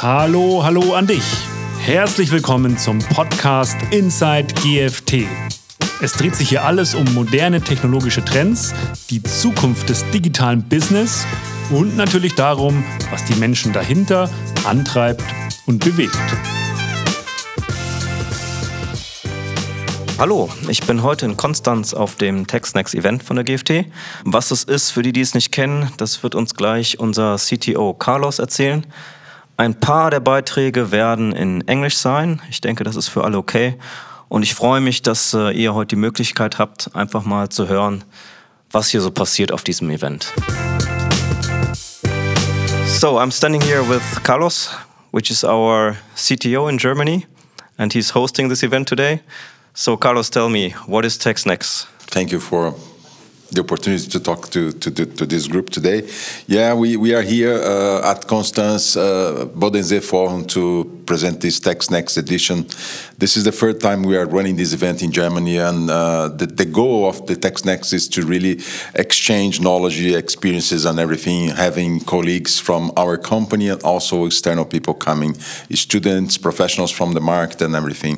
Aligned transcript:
Hallo, 0.00 0.62
hallo 0.62 0.94
an 0.94 1.08
dich. 1.08 1.24
Herzlich 1.80 2.30
willkommen 2.30 2.78
zum 2.78 3.00
Podcast 3.00 3.76
Inside 3.90 4.54
GFT. 4.62 5.26
Es 6.00 6.12
dreht 6.12 6.36
sich 6.36 6.50
hier 6.50 6.62
alles 6.62 6.94
um 6.94 7.12
moderne 7.14 7.60
technologische 7.60 8.24
Trends, 8.24 8.72
die 9.10 9.20
Zukunft 9.20 9.88
des 9.88 10.08
digitalen 10.10 10.62
Business 10.62 11.26
und 11.70 11.96
natürlich 11.96 12.36
darum, 12.36 12.84
was 13.10 13.24
die 13.24 13.34
Menschen 13.34 13.72
dahinter 13.72 14.30
antreibt 14.64 15.24
und 15.66 15.84
bewegt. 15.84 16.14
Hallo, 20.16 20.48
ich 20.68 20.84
bin 20.84 21.02
heute 21.02 21.26
in 21.26 21.36
Konstanz 21.36 21.92
auf 21.92 22.14
dem 22.14 22.46
TechSnacks 22.46 22.94
Event 22.94 23.24
von 23.24 23.34
der 23.34 23.44
GFT. 23.44 23.86
Was 24.22 24.52
es 24.52 24.62
ist, 24.62 24.92
für 24.92 25.02
die, 25.02 25.12
die 25.12 25.22
es 25.22 25.34
nicht 25.34 25.50
kennen, 25.50 25.90
das 25.96 26.22
wird 26.22 26.36
uns 26.36 26.54
gleich 26.54 27.00
unser 27.00 27.34
CTO 27.34 27.94
Carlos 27.94 28.38
erzählen. 28.38 28.86
Ein 29.60 29.74
paar 29.74 30.12
der 30.12 30.20
Beiträge 30.20 30.92
werden 30.92 31.32
in 31.32 31.66
Englisch 31.66 31.96
sein. 31.96 32.40
Ich 32.48 32.60
denke, 32.60 32.84
das 32.84 32.94
ist 32.94 33.08
für 33.08 33.24
alle 33.24 33.38
okay. 33.38 33.76
Und 34.28 34.44
ich 34.44 34.54
freue 34.54 34.80
mich, 34.80 35.02
dass 35.02 35.34
äh, 35.34 35.50
ihr 35.50 35.74
heute 35.74 35.96
die 35.96 36.00
Möglichkeit 36.00 36.60
habt, 36.60 36.94
einfach 36.94 37.24
mal 37.24 37.48
zu 37.48 37.66
hören, 37.66 38.04
was 38.70 38.90
hier 38.90 39.00
so 39.00 39.10
passiert 39.10 39.50
auf 39.50 39.64
diesem 39.64 39.90
Event. 39.90 40.32
So, 42.86 43.18
I'm 43.18 43.32
standing 43.32 43.60
here 43.60 43.82
with 43.88 44.02
Carlos, 44.22 44.70
which 45.10 45.28
is 45.28 45.42
our 45.42 45.96
CTO 46.14 46.68
in 46.68 46.78
Germany, 46.78 47.26
and 47.78 47.92
he's 47.92 48.14
hosting 48.14 48.48
this 48.48 48.62
event 48.62 48.88
today. 48.88 49.22
So, 49.74 49.96
Carlos, 49.96 50.30
tell 50.30 50.48
me, 50.48 50.76
what 50.86 51.04
is 51.04 51.18
TechSnacks? 51.18 51.88
Thank 52.06 52.30
you 52.30 52.38
for 52.38 52.76
the 53.50 53.60
opportunity 53.60 54.08
to 54.08 54.20
talk 54.20 54.50
to, 54.50 54.72
to, 54.72 54.90
to, 54.90 55.26
this 55.26 55.46
group 55.46 55.70
today. 55.70 56.08
Yeah, 56.46 56.74
we, 56.74 56.96
we 56.96 57.14
are 57.14 57.22
here 57.22 57.54
uh, 57.54 58.10
at 58.10 58.26
Constance 58.26 58.96
uh, 58.96 59.46
Bodensee 59.54 60.02
Forum 60.02 60.44
to 60.48 60.97
present 61.08 61.40
this 61.40 61.58
TechSnacks 61.58 62.18
edition. 62.18 62.66
This 63.16 63.36
is 63.38 63.44
the 63.44 63.56
third 63.60 63.80
time 63.80 64.02
we 64.02 64.16
are 64.20 64.26
running 64.26 64.56
this 64.56 64.72
event 64.74 65.02
in 65.02 65.10
Germany, 65.10 65.56
and 65.56 65.88
uh, 65.88 66.28
the, 66.28 66.46
the 66.46 66.66
goal 66.66 67.08
of 67.08 67.26
the 67.26 67.34
TechSnacks 67.34 67.94
is 67.94 68.08
to 68.08 68.20
really 68.26 68.60
exchange 68.94 69.58
knowledge, 69.60 69.98
experiences, 70.04 70.84
and 70.84 70.98
everything, 70.98 71.48
having 71.48 72.00
colleagues 72.00 72.60
from 72.60 72.92
our 73.02 73.16
company 73.16 73.70
and 73.70 73.82
also 73.82 74.26
external 74.26 74.66
people 74.66 74.94
coming, 75.08 75.32
students, 75.88 76.36
professionals 76.36 76.92
from 76.98 77.14
the 77.14 77.20
market, 77.20 77.62
and 77.62 77.74
everything. 77.74 78.14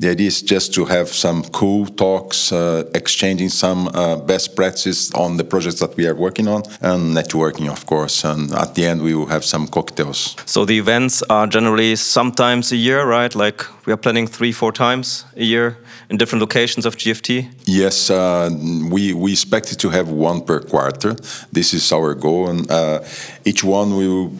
The 0.00 0.08
idea 0.10 0.26
is 0.26 0.42
just 0.42 0.74
to 0.74 0.84
have 0.86 1.08
some 1.08 1.44
cool 1.60 1.86
talks, 1.86 2.50
uh, 2.50 2.82
exchanging 2.94 3.50
some 3.50 3.88
uh, 3.88 4.16
best 4.16 4.56
practices 4.56 5.12
on 5.14 5.36
the 5.36 5.44
projects 5.44 5.78
that 5.78 5.96
we 5.96 6.08
are 6.08 6.16
working 6.16 6.48
on 6.48 6.62
and 6.80 7.16
networking, 7.16 7.70
of 7.70 7.86
course. 7.86 8.24
And 8.24 8.52
at 8.52 8.74
the 8.74 8.84
end, 8.90 9.00
we 9.00 9.14
will 9.14 9.30
have 9.30 9.44
some 9.44 9.68
cocktails. 9.68 10.34
So 10.44 10.64
the 10.64 10.78
events 10.78 11.22
are 11.30 11.46
generally 11.46 11.94
sometimes 12.32 12.72
a 12.72 12.76
year, 12.76 13.04
right? 13.04 13.34
Like 13.34 13.62
we 13.86 13.92
are 13.92 13.98
planning 13.98 14.26
three, 14.26 14.52
four 14.52 14.72
times 14.72 15.26
a 15.36 15.44
year 15.44 15.76
in 16.08 16.16
different 16.16 16.40
locations 16.40 16.86
of 16.86 16.96
GFT? 16.96 17.46
Yes, 17.66 18.08
uh, 18.08 18.48
we, 18.90 19.12
we 19.12 19.32
expect 19.32 19.78
to 19.78 19.90
have 19.90 20.08
one 20.08 20.40
per 20.40 20.60
quarter. 20.60 21.14
This 21.52 21.74
is 21.74 21.92
our 21.92 22.14
goal, 22.14 22.48
and 22.48 22.70
uh, 22.70 23.00
each 23.44 23.62
one 23.62 23.96
will 23.96 24.32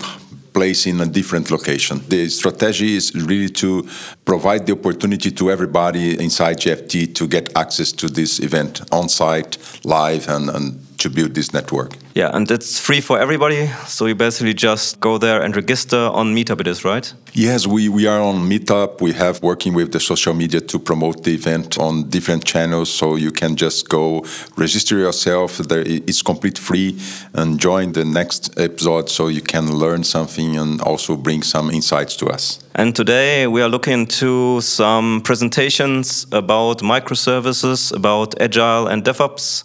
place 0.54 0.86
in 0.86 1.00
a 1.00 1.06
different 1.06 1.50
location. 1.50 2.00
The 2.08 2.28
strategy 2.28 2.96
is 2.96 3.14
really 3.14 3.50
to 3.50 3.86
provide 4.24 4.66
the 4.66 4.72
opportunity 4.72 5.30
to 5.30 5.50
everybody 5.50 6.18
inside 6.18 6.58
GFT 6.58 7.14
to 7.14 7.26
get 7.26 7.54
access 7.56 7.92
to 7.92 8.08
this 8.08 8.40
event 8.40 8.80
on 8.90 9.08
site, 9.08 9.58
live, 9.84 10.28
and, 10.28 10.48
and 10.50 10.91
to 11.02 11.10
build 11.10 11.34
this 11.34 11.52
network. 11.52 11.96
Yeah, 12.14 12.30
and 12.36 12.50
it's 12.50 12.78
free 12.78 13.00
for 13.00 13.18
everybody. 13.18 13.68
So 13.86 14.06
you 14.06 14.14
basically 14.14 14.54
just 14.54 15.00
go 15.00 15.18
there 15.18 15.42
and 15.42 15.54
register 15.54 15.98
on 15.98 16.34
Meetup, 16.34 16.60
it 16.60 16.66
is, 16.66 16.84
right? 16.84 17.12
Yes, 17.32 17.66
we, 17.66 17.88
we 17.88 18.06
are 18.06 18.20
on 18.20 18.48
Meetup. 18.48 19.00
We 19.00 19.12
have 19.12 19.42
working 19.42 19.74
with 19.74 19.92
the 19.92 20.00
social 20.00 20.34
media 20.34 20.60
to 20.60 20.78
promote 20.78 21.24
the 21.24 21.34
event 21.34 21.78
on 21.78 22.08
different 22.08 22.44
channels. 22.44 22.90
So 22.90 23.16
you 23.16 23.32
can 23.32 23.56
just 23.56 23.88
go 23.88 24.24
register 24.56 24.98
yourself. 24.98 25.58
There, 25.58 25.82
it's 25.86 26.22
complete 26.22 26.58
free 26.58 26.98
and 27.34 27.58
join 27.58 27.92
the 27.92 28.04
next 28.04 28.58
episode 28.58 29.08
so 29.08 29.28
you 29.28 29.42
can 29.42 29.72
learn 29.72 30.04
something 30.04 30.56
and 30.56 30.80
also 30.82 31.16
bring 31.16 31.42
some 31.42 31.70
insights 31.70 32.16
to 32.16 32.26
us. 32.26 32.62
And 32.74 32.94
today 32.94 33.46
we 33.46 33.62
are 33.62 33.68
looking 33.68 33.92
into 33.92 34.60
some 34.60 35.20
presentations 35.22 36.26
about 36.32 36.78
microservices, 36.78 37.94
about 37.94 38.40
Agile 38.40 38.86
and 38.86 39.04
DevOps. 39.04 39.64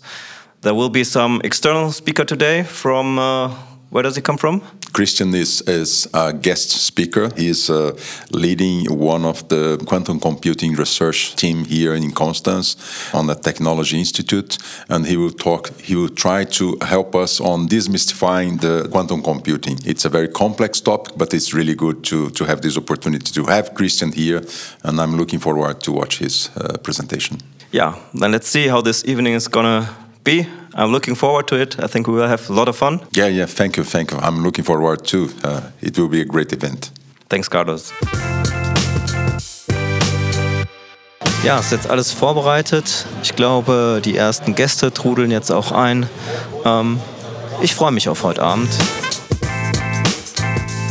There 0.68 0.76
will 0.76 0.90
be 0.90 1.06
some 1.06 1.40
external 1.46 1.94
speaker 1.94 2.26
today 2.26 2.64
from. 2.64 3.18
Uh, 3.18 3.56
where 3.90 4.04
does 4.04 4.18
he 4.18 4.22
come 4.22 4.36
from? 4.36 4.62
Christian 4.92 5.34
is, 5.34 5.62
is 5.62 6.10
a 6.14 6.34
guest 6.34 6.72
speaker. 6.72 7.30
He 7.38 7.48
is 7.48 7.70
uh, 7.70 7.98
leading 8.32 8.84
one 8.92 9.24
of 9.24 9.48
the 9.48 9.78
quantum 9.88 10.20
computing 10.20 10.74
research 10.74 11.38
team 11.38 11.64
here 11.64 11.96
in 11.96 12.12
Constance 12.12 12.76
on 13.14 13.28
the 13.28 13.36
Technology 13.36 13.98
Institute, 13.98 14.58
and 14.90 15.06
he 15.06 15.16
will 15.16 15.32
talk. 15.32 15.72
He 15.80 15.96
will 15.96 16.10
try 16.10 16.44
to 16.44 16.78
help 16.82 17.16
us 17.16 17.40
on 17.40 17.70
demystifying 17.70 18.60
the 18.60 18.90
quantum 18.92 19.24
computing. 19.24 19.80
It's 19.86 20.04
a 20.04 20.10
very 20.10 20.28
complex 20.28 20.82
topic, 20.82 21.14
but 21.18 21.34
it's 21.34 21.54
really 21.54 21.76
good 21.76 22.04
to 22.10 22.30
to 22.32 22.44
have 22.44 22.60
this 22.60 22.78
opportunity 22.78 23.32
to 23.32 23.50
have 23.50 23.74
Christian 23.74 24.12
here, 24.12 24.42
and 24.84 25.00
I'm 25.00 25.16
looking 25.16 25.40
forward 25.40 25.80
to 25.84 25.94
watch 25.94 26.20
his 26.20 26.50
uh, 26.58 26.78
presentation. 26.84 27.38
Yeah, 27.72 27.96
then 28.14 28.32
let's 28.32 28.50
see 28.50 28.68
how 28.68 28.82
this 28.82 29.06
evening 29.06 29.36
is 29.36 29.48
gonna 29.48 29.88
be. 30.28 30.46
I'm 30.76 30.92
looking 30.92 31.16
forward 31.16 31.48
to 31.48 31.56
it. 31.56 31.80
I 31.80 31.88
think 31.88 32.08
we 32.08 32.14
will 32.14 32.28
have 32.28 32.50
a 32.50 32.54
lot 32.54 32.68
of 32.68 32.76
fun. 32.76 33.00
Yeah, 33.12 33.28
yeah, 33.28 33.48
thank 33.48 33.78
you, 33.78 33.84
thank 33.86 34.12
you. 34.12 34.20
I'm 34.20 34.44
looking 34.44 34.66
forward 34.66 35.06
too. 35.06 35.30
Uh, 35.44 35.62
it 35.82 35.98
will 35.98 36.10
be 36.10 36.22
a 36.22 36.26
great 36.26 36.52
event. 36.52 36.92
Thanks, 37.30 37.50
Carlos. 37.50 37.94
Ja, 41.44 41.60
ist 41.60 41.72
jetzt 41.72 41.90
alles 41.90 42.12
vorbereitet. 42.12 43.06
Ich 43.24 43.36
glaube, 43.36 44.02
die 44.04 44.18
ersten 44.18 44.54
Gäste 44.54 44.92
trudeln 44.92 45.32
jetzt 45.32 45.52
auch 45.52 45.72
ein. 45.72 46.10
Ähm, 46.66 47.00
ich 47.62 47.74
freue 47.74 47.92
mich 47.92 48.10
auf 48.10 48.24
heute 48.24 48.44
Abend. 48.44 48.70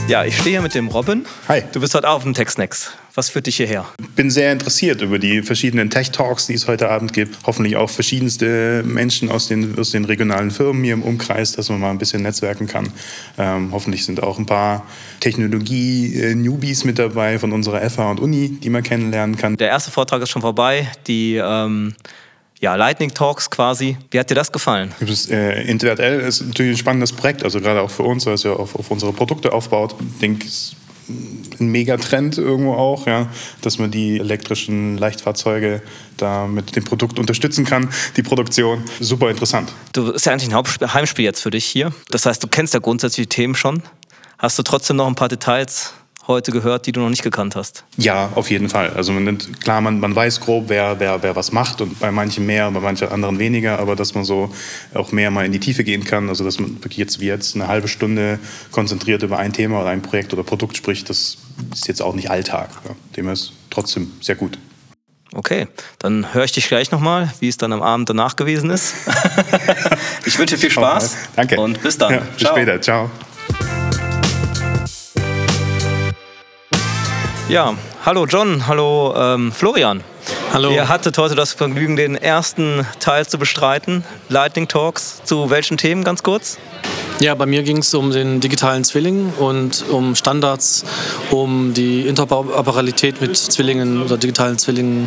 Ja, 0.08 0.24
ich 0.24 0.36
stehe 0.36 0.50
hier 0.50 0.62
mit 0.62 0.72
dem 0.72 0.86
Robin. 0.86 1.26
Hi. 1.48 1.64
Du 1.72 1.80
bist 1.80 1.92
heute 1.96 2.08
auch 2.08 2.14
auf 2.14 2.22
dem 2.22 2.32
TechSnacks. 2.32 2.92
Was 3.16 3.28
führt 3.28 3.48
dich 3.48 3.56
hierher? 3.56 3.86
Bin 4.14 4.30
sehr 4.30 4.52
interessiert 4.52 5.02
über 5.02 5.18
die 5.18 5.42
verschiedenen 5.42 5.90
Tech-Talks, 5.90 6.46
die 6.46 6.54
es 6.54 6.68
heute 6.68 6.88
Abend 6.88 7.12
gibt. 7.12 7.36
Hoffentlich 7.44 7.74
auch 7.74 7.90
verschiedenste 7.90 8.84
Menschen 8.86 9.32
aus 9.32 9.48
den, 9.48 9.76
aus 9.76 9.90
den 9.90 10.04
regionalen 10.04 10.52
Firmen 10.52 10.84
hier 10.84 10.94
im 10.94 11.02
Umkreis, 11.02 11.52
dass 11.52 11.70
man 11.70 11.80
mal 11.80 11.90
ein 11.90 11.98
bisschen 11.98 12.22
netzwerken 12.22 12.68
kann. 12.68 12.92
Ähm, 13.36 13.70
hoffentlich 13.72 14.04
sind 14.04 14.22
auch 14.22 14.38
ein 14.38 14.46
paar 14.46 14.86
Technologie-Newbies 15.18 16.84
mit 16.84 17.00
dabei 17.00 17.40
von 17.40 17.52
unserer 17.52 17.80
FH 17.90 18.12
und 18.12 18.20
Uni, 18.20 18.50
die 18.62 18.70
man 18.70 18.84
kennenlernen 18.84 19.36
kann. 19.36 19.56
Der 19.56 19.68
erste 19.68 19.90
Vortrag 19.90 20.22
ist 20.22 20.30
schon 20.30 20.42
vorbei. 20.42 20.88
Die 21.08 21.34
ähm 21.34 21.96
ja, 22.60 22.74
Lightning 22.74 23.12
Talks 23.12 23.50
quasi. 23.50 23.96
Wie 24.10 24.18
hat 24.18 24.30
dir 24.30 24.34
das 24.34 24.50
gefallen? 24.50 24.92
Das, 25.00 25.28
äh, 25.28 25.62
InterNetL 25.62 26.20
ist 26.20 26.42
natürlich 26.42 26.76
ein 26.76 26.78
spannendes 26.78 27.12
Projekt, 27.12 27.44
also 27.44 27.60
gerade 27.60 27.82
auch 27.82 27.90
für 27.90 28.02
uns, 28.02 28.26
weil 28.26 28.34
es 28.34 28.44
ja 28.44 28.52
auf, 28.52 28.74
auf 28.74 28.90
unsere 28.90 29.12
Produkte 29.12 29.52
aufbaut. 29.52 29.94
Ich 30.14 30.20
denke, 30.20 30.46
es 30.46 30.54
ist 30.54 30.76
ein 31.60 31.68
Megatrend 31.68 32.38
irgendwo 32.38 32.74
auch, 32.74 33.06
ja, 33.06 33.28
dass 33.62 33.78
man 33.78 33.90
die 33.90 34.18
elektrischen 34.18 34.98
Leichtfahrzeuge 34.98 35.82
da 36.16 36.46
mit 36.46 36.74
dem 36.74 36.84
Produkt 36.84 37.18
unterstützen 37.18 37.64
kann, 37.64 37.90
die 38.16 38.22
Produktion. 38.22 38.82
Super 39.00 39.30
interessant. 39.30 39.72
Du 39.92 40.10
ist 40.10 40.26
ja 40.26 40.32
eigentlich 40.32 40.52
ein 40.52 40.94
Heimspiel 40.94 41.24
jetzt 41.24 41.40
für 41.40 41.50
dich 41.50 41.64
hier. 41.64 41.92
Das 42.10 42.26
heißt, 42.26 42.42
du 42.42 42.48
kennst 42.48 42.74
ja 42.74 42.80
grundsätzlich 42.80 43.28
die 43.28 43.34
Themen 43.34 43.54
schon. 43.54 43.82
Hast 44.38 44.58
du 44.58 44.62
trotzdem 44.62 44.96
noch 44.96 45.06
ein 45.06 45.14
paar 45.14 45.28
Details 45.28 45.92
heute 46.26 46.52
gehört, 46.52 46.86
die 46.86 46.92
du 46.92 47.00
noch 47.00 47.10
nicht 47.10 47.22
gekannt 47.22 47.56
hast? 47.56 47.84
Ja, 47.96 48.30
auf 48.34 48.50
jeden 48.50 48.68
Fall. 48.68 48.90
Also 48.90 49.12
man 49.12 49.24
nimmt, 49.24 49.60
klar, 49.60 49.80
man, 49.80 50.00
man 50.00 50.14
weiß 50.14 50.40
grob, 50.40 50.64
wer, 50.68 50.98
wer, 51.00 51.22
wer 51.22 51.36
was 51.36 51.52
macht 51.52 51.80
und 51.80 51.98
bei 52.00 52.10
manchen 52.10 52.46
mehr, 52.46 52.70
bei 52.70 52.80
manchen 52.80 53.08
anderen 53.08 53.38
weniger, 53.38 53.78
aber 53.78 53.96
dass 53.96 54.14
man 54.14 54.24
so 54.24 54.50
auch 54.94 55.12
mehr 55.12 55.30
mal 55.30 55.44
in 55.44 55.52
die 55.52 55.60
Tiefe 55.60 55.84
gehen 55.84 56.04
kann, 56.04 56.28
also 56.28 56.44
dass 56.44 56.58
man 56.58 56.76
wirklich 56.76 56.96
jetzt 56.96 57.20
wie 57.20 57.26
jetzt 57.26 57.54
eine 57.54 57.68
halbe 57.68 57.88
Stunde 57.88 58.38
konzentriert 58.70 59.22
über 59.22 59.38
ein 59.38 59.52
Thema 59.52 59.80
oder 59.80 59.90
ein 59.90 60.02
Projekt 60.02 60.32
oder 60.32 60.42
Produkt 60.42 60.76
spricht, 60.76 61.08
das 61.10 61.38
ist 61.72 61.88
jetzt 61.88 62.02
auch 62.02 62.14
nicht 62.14 62.30
Alltag. 62.30 62.70
Ja. 62.84 62.94
Dem 63.16 63.28
ist 63.28 63.52
trotzdem 63.70 64.12
sehr 64.20 64.36
gut. 64.36 64.58
Okay, 65.34 65.66
dann 65.98 66.32
höre 66.32 66.44
ich 66.44 66.52
dich 66.52 66.68
gleich 66.68 66.90
nochmal, 66.90 67.32
wie 67.40 67.48
es 67.48 67.56
dann 67.56 67.72
am 67.72 67.82
Abend 67.82 68.08
danach 68.08 68.36
gewesen 68.36 68.70
ist. 68.70 68.94
ich 70.24 70.38
wünsche 70.38 70.54
dir 70.54 70.60
viel 70.60 70.70
Spaß. 70.70 71.16
Danke. 71.34 71.60
Und 71.60 71.82
bis 71.82 71.98
dann. 71.98 72.12
Ja, 72.12 72.18
bis 72.20 72.38
Ciao. 72.38 72.54
später. 72.54 72.80
Ciao. 72.80 73.10
Ja, 77.48 77.76
hallo 78.04 78.26
John, 78.26 78.66
hallo 78.66 79.14
ähm, 79.16 79.52
Florian. 79.52 80.02
Hallo. 80.52 80.72
Ihr 80.72 80.88
hattet 80.88 81.16
heute 81.16 81.36
das 81.36 81.52
Vergnügen, 81.52 81.94
den 81.94 82.16
ersten 82.16 82.84
Teil 82.98 83.24
zu 83.24 83.38
bestreiten, 83.38 84.04
Lightning 84.28 84.66
Talks. 84.66 85.22
Zu 85.22 85.48
welchen 85.48 85.76
Themen 85.76 86.02
ganz 86.02 86.24
kurz? 86.24 86.58
Ja, 87.20 87.36
bei 87.36 87.46
mir 87.46 87.62
ging 87.62 87.78
es 87.78 87.94
um 87.94 88.10
den 88.10 88.40
digitalen 88.40 88.82
Zwilling 88.82 89.32
und 89.38 89.84
um 89.90 90.16
Standards, 90.16 90.84
um 91.30 91.72
die 91.72 92.08
Interoperabilität 92.08 93.20
mit 93.20 93.36
Zwillingen 93.36 94.02
oder 94.02 94.18
digitalen 94.18 94.58
Zwillingen 94.58 95.06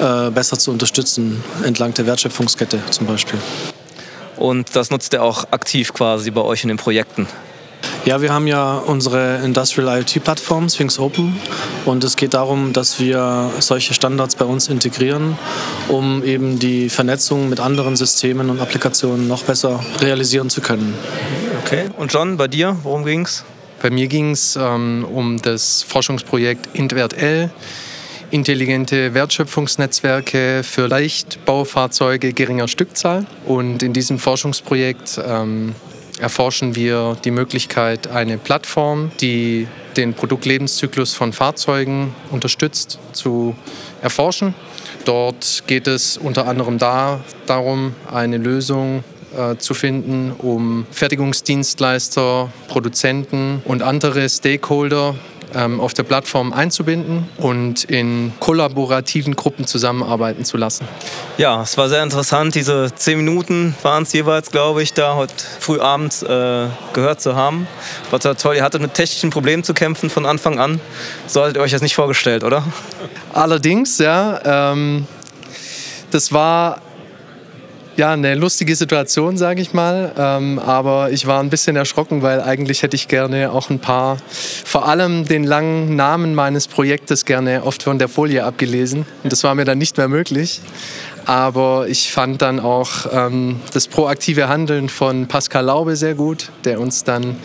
äh, 0.00 0.30
besser 0.30 0.58
zu 0.58 0.70
unterstützen, 0.70 1.44
entlang 1.62 1.92
der 1.92 2.06
Wertschöpfungskette 2.06 2.78
zum 2.88 3.06
Beispiel. 3.06 3.38
Und 4.38 4.74
das 4.74 4.90
nutzt 4.90 5.12
ihr 5.12 5.22
auch 5.22 5.44
aktiv 5.50 5.92
quasi 5.92 6.30
bei 6.30 6.40
euch 6.40 6.62
in 6.62 6.68
den 6.68 6.78
Projekten? 6.78 7.28
Ja, 8.06 8.22
wir 8.22 8.32
haben 8.32 8.46
ja 8.46 8.78
unsere 8.78 9.40
Industrial 9.44 9.98
IoT-Plattform 9.98 10.70
Sphinx 10.70 10.98
Open 10.98 11.38
und 11.84 12.02
es 12.02 12.16
geht 12.16 12.32
darum, 12.32 12.72
dass 12.72 12.98
wir 12.98 13.50
solche 13.58 13.92
Standards 13.92 14.36
bei 14.36 14.46
uns 14.46 14.68
integrieren, 14.68 15.36
um 15.88 16.24
eben 16.24 16.58
die 16.58 16.88
Vernetzung 16.88 17.50
mit 17.50 17.60
anderen 17.60 17.96
Systemen 17.96 18.48
und 18.48 18.58
Applikationen 18.58 19.28
noch 19.28 19.42
besser 19.42 19.84
realisieren 20.00 20.48
zu 20.48 20.62
können. 20.62 20.94
Okay, 21.62 21.90
und 21.98 22.10
John, 22.12 22.38
bei 22.38 22.48
dir, 22.48 22.76
worum 22.84 23.04
ging 23.04 23.26
es? 23.26 23.44
Bei 23.82 23.90
mir 23.90 24.08
ging 24.08 24.30
es 24.30 24.56
ähm, 24.56 25.06
um 25.10 25.40
das 25.40 25.82
Forschungsprojekt 25.82 26.68
IntWert-L 26.72 27.50
intelligente 28.30 29.12
Wertschöpfungsnetzwerke 29.12 30.62
für 30.62 30.86
Leichtbaufahrzeuge 30.86 32.32
geringer 32.32 32.68
Stückzahl. 32.68 33.26
Und 33.44 33.82
in 33.82 33.92
diesem 33.92 34.20
Forschungsprojekt 34.20 35.20
ähm, 35.26 35.74
erforschen 36.20 36.76
wir 36.76 37.16
die 37.24 37.30
Möglichkeit, 37.30 38.08
eine 38.08 38.38
Plattform, 38.38 39.10
die 39.20 39.66
den 39.96 40.14
Produktlebenszyklus 40.14 41.14
von 41.14 41.32
Fahrzeugen 41.32 42.14
unterstützt, 42.30 42.98
zu 43.12 43.56
erforschen. 44.02 44.54
Dort 45.04 45.64
geht 45.66 45.86
es 45.86 46.16
unter 46.16 46.46
anderem 46.46 46.78
da, 46.78 47.20
darum, 47.46 47.94
eine 48.10 48.36
Lösung 48.36 49.02
äh, 49.36 49.56
zu 49.56 49.74
finden, 49.74 50.32
um 50.38 50.86
Fertigungsdienstleister, 50.90 52.52
Produzenten 52.68 53.62
und 53.64 53.82
andere 53.82 54.28
Stakeholder 54.28 55.14
ähm, 55.54 55.80
auf 55.80 55.94
der 55.94 56.02
Plattform 56.02 56.52
einzubinden 56.52 57.28
und 57.36 57.84
in 57.84 58.32
kollaborativen 58.40 59.36
Gruppen 59.36 59.66
zusammenarbeiten 59.66 60.44
zu 60.44 60.56
lassen. 60.56 60.86
Ja, 61.38 61.62
es 61.62 61.76
war 61.78 61.88
sehr 61.88 62.02
interessant. 62.02 62.54
Diese 62.54 62.92
zehn 62.94 63.18
Minuten 63.18 63.74
waren 63.82 64.02
es 64.02 64.12
jeweils, 64.12 64.50
glaube 64.50 64.82
ich, 64.82 64.92
da 64.92 65.14
heute 65.14 65.34
früh 65.58 65.80
abends 65.80 66.22
äh, 66.22 66.66
gehört 66.92 67.20
zu 67.20 67.34
haben. 67.34 67.66
War 68.10 68.20
toll. 68.20 68.56
Ihr 68.56 68.62
hattet 68.62 68.82
mit 68.82 68.94
technischen 68.94 69.30
Problemen 69.30 69.64
zu 69.64 69.74
kämpfen 69.74 70.10
von 70.10 70.26
Anfang 70.26 70.58
an. 70.58 70.80
So 71.26 71.42
hattet 71.42 71.56
ihr 71.56 71.62
euch 71.62 71.72
das 71.72 71.82
nicht 71.82 71.94
vorgestellt, 71.94 72.44
oder? 72.44 72.64
Allerdings, 73.32 73.98
ja. 73.98 74.40
Ähm, 74.72 75.06
das 76.10 76.32
war 76.32 76.80
ja, 78.00 78.12
eine 78.12 78.34
lustige 78.34 78.74
Situation, 78.76 79.36
sage 79.36 79.60
ich 79.60 79.74
mal. 79.74 80.12
Ähm, 80.16 80.58
aber 80.58 81.10
ich 81.10 81.26
war 81.26 81.38
ein 81.42 81.50
bisschen 81.50 81.76
erschrocken, 81.76 82.22
weil 82.22 82.40
eigentlich 82.40 82.82
hätte 82.82 82.96
ich 82.96 83.08
gerne 83.08 83.52
auch 83.52 83.68
ein 83.68 83.78
paar, 83.78 84.16
vor 84.64 84.88
allem 84.88 85.26
den 85.26 85.44
langen 85.44 85.96
Namen 85.96 86.34
meines 86.34 86.66
Projektes 86.66 87.26
gerne 87.26 87.62
oft 87.62 87.82
von 87.82 87.98
der 87.98 88.08
Folie 88.08 88.42
abgelesen. 88.42 89.04
Und 89.22 89.30
das 89.30 89.44
war 89.44 89.54
mir 89.54 89.66
dann 89.66 89.76
nicht 89.76 89.98
mehr 89.98 90.08
möglich. 90.08 90.62
Aber 91.26 91.88
ich 91.88 92.10
fand 92.10 92.40
dann 92.40 92.58
auch 92.58 92.88
ähm, 93.12 93.60
das 93.74 93.86
proaktive 93.86 94.48
Handeln 94.48 94.88
von 94.88 95.28
Pascal 95.28 95.66
Laube 95.66 95.94
sehr 95.94 96.14
gut, 96.14 96.50
der 96.64 96.80
uns 96.80 97.04
dann 97.04 97.36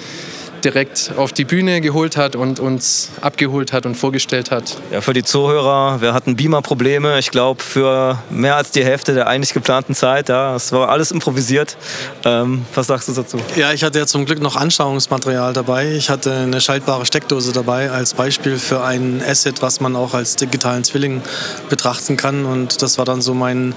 direkt 0.65 1.11
auf 1.15 1.31
die 1.31 1.45
Bühne 1.45 1.79
geholt 1.79 2.17
hat 2.17 2.35
und 2.35 2.59
uns 2.59 3.11
abgeholt 3.21 3.71
hat 3.71 3.85
und 3.85 3.95
vorgestellt 3.95 4.51
hat. 4.51 4.77
Ja, 4.91 5.01
für 5.01 5.13
die 5.13 5.23
Zuhörer, 5.23 6.01
wir 6.01 6.13
hatten 6.13 6.35
Beamer-Probleme. 6.35 7.19
Ich 7.19 7.31
glaube, 7.31 7.63
für 7.63 8.17
mehr 8.29 8.55
als 8.55 8.71
die 8.71 8.83
Hälfte 8.83 9.13
der 9.13 9.27
eigentlich 9.27 9.53
geplanten 9.53 9.93
Zeit. 9.93 10.29
Ja, 10.29 10.55
es 10.55 10.71
war 10.71 10.89
alles 10.89 11.11
improvisiert. 11.11 11.77
Ähm, 12.25 12.65
was 12.73 12.87
sagst 12.87 13.07
du 13.07 13.13
dazu? 13.13 13.39
Ja, 13.55 13.71
ich 13.71 13.83
hatte 13.83 13.99
ja 13.99 14.07
zum 14.07 14.25
Glück 14.25 14.41
noch 14.41 14.55
Anschauungsmaterial 14.55 15.53
dabei. 15.53 15.91
Ich 15.93 16.09
hatte 16.09 16.33
eine 16.33 16.59
schaltbare 16.59 17.05
Steckdose 17.05 17.53
dabei 17.53 17.91
als 17.91 18.15
Beispiel 18.15 18.57
für 18.57 18.83
ein 18.83 19.21
Asset, 19.25 19.61
was 19.61 19.79
man 19.79 19.95
auch 19.95 20.13
als 20.13 20.35
digitalen 20.35 20.83
Zwilling 20.83 21.21
betrachten 21.69 22.17
kann. 22.17 22.45
Und 22.45 22.81
das 22.81 22.97
war 22.97 23.05
dann 23.05 23.21
so 23.21 23.33
mein 23.35 23.75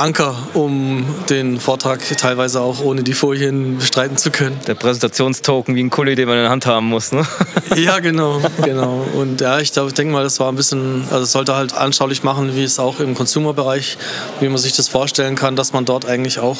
Anker, 0.00 0.34
um 0.54 1.04
den 1.28 1.60
Vortrag 1.60 2.00
teilweise 2.16 2.62
auch 2.62 2.80
ohne 2.82 3.02
die 3.02 3.12
Folien 3.12 3.76
bestreiten 3.76 4.16
zu 4.16 4.30
können. 4.30 4.58
Der 4.66 4.74
Präsentationstoken 4.74 5.74
wie 5.74 5.82
ein 5.82 5.90
Kuli, 5.90 6.14
den 6.14 6.26
man 6.26 6.38
in 6.38 6.44
der 6.44 6.50
Hand 6.50 6.64
haben 6.64 6.86
muss, 6.86 7.12
ne? 7.12 7.26
Ja, 7.76 7.98
genau, 7.98 8.40
genau. 8.64 9.06
Und 9.14 9.42
ja, 9.42 9.60
ich, 9.60 9.76
ich 9.76 9.92
denke 9.92 10.12
mal, 10.12 10.22
das 10.22 10.40
war 10.40 10.50
ein 10.50 10.56
bisschen, 10.56 11.04
also 11.10 11.24
es 11.24 11.32
sollte 11.32 11.54
halt 11.54 11.74
anschaulich 11.74 12.22
machen, 12.22 12.56
wie 12.56 12.64
es 12.64 12.78
auch 12.78 12.98
im 12.98 13.14
Consumer-Bereich, 13.14 13.98
wie 14.40 14.48
man 14.48 14.56
sich 14.56 14.74
das 14.74 14.88
vorstellen 14.88 15.36
kann, 15.36 15.54
dass 15.54 15.74
man 15.74 15.84
dort 15.84 16.06
eigentlich 16.06 16.38
auch 16.38 16.56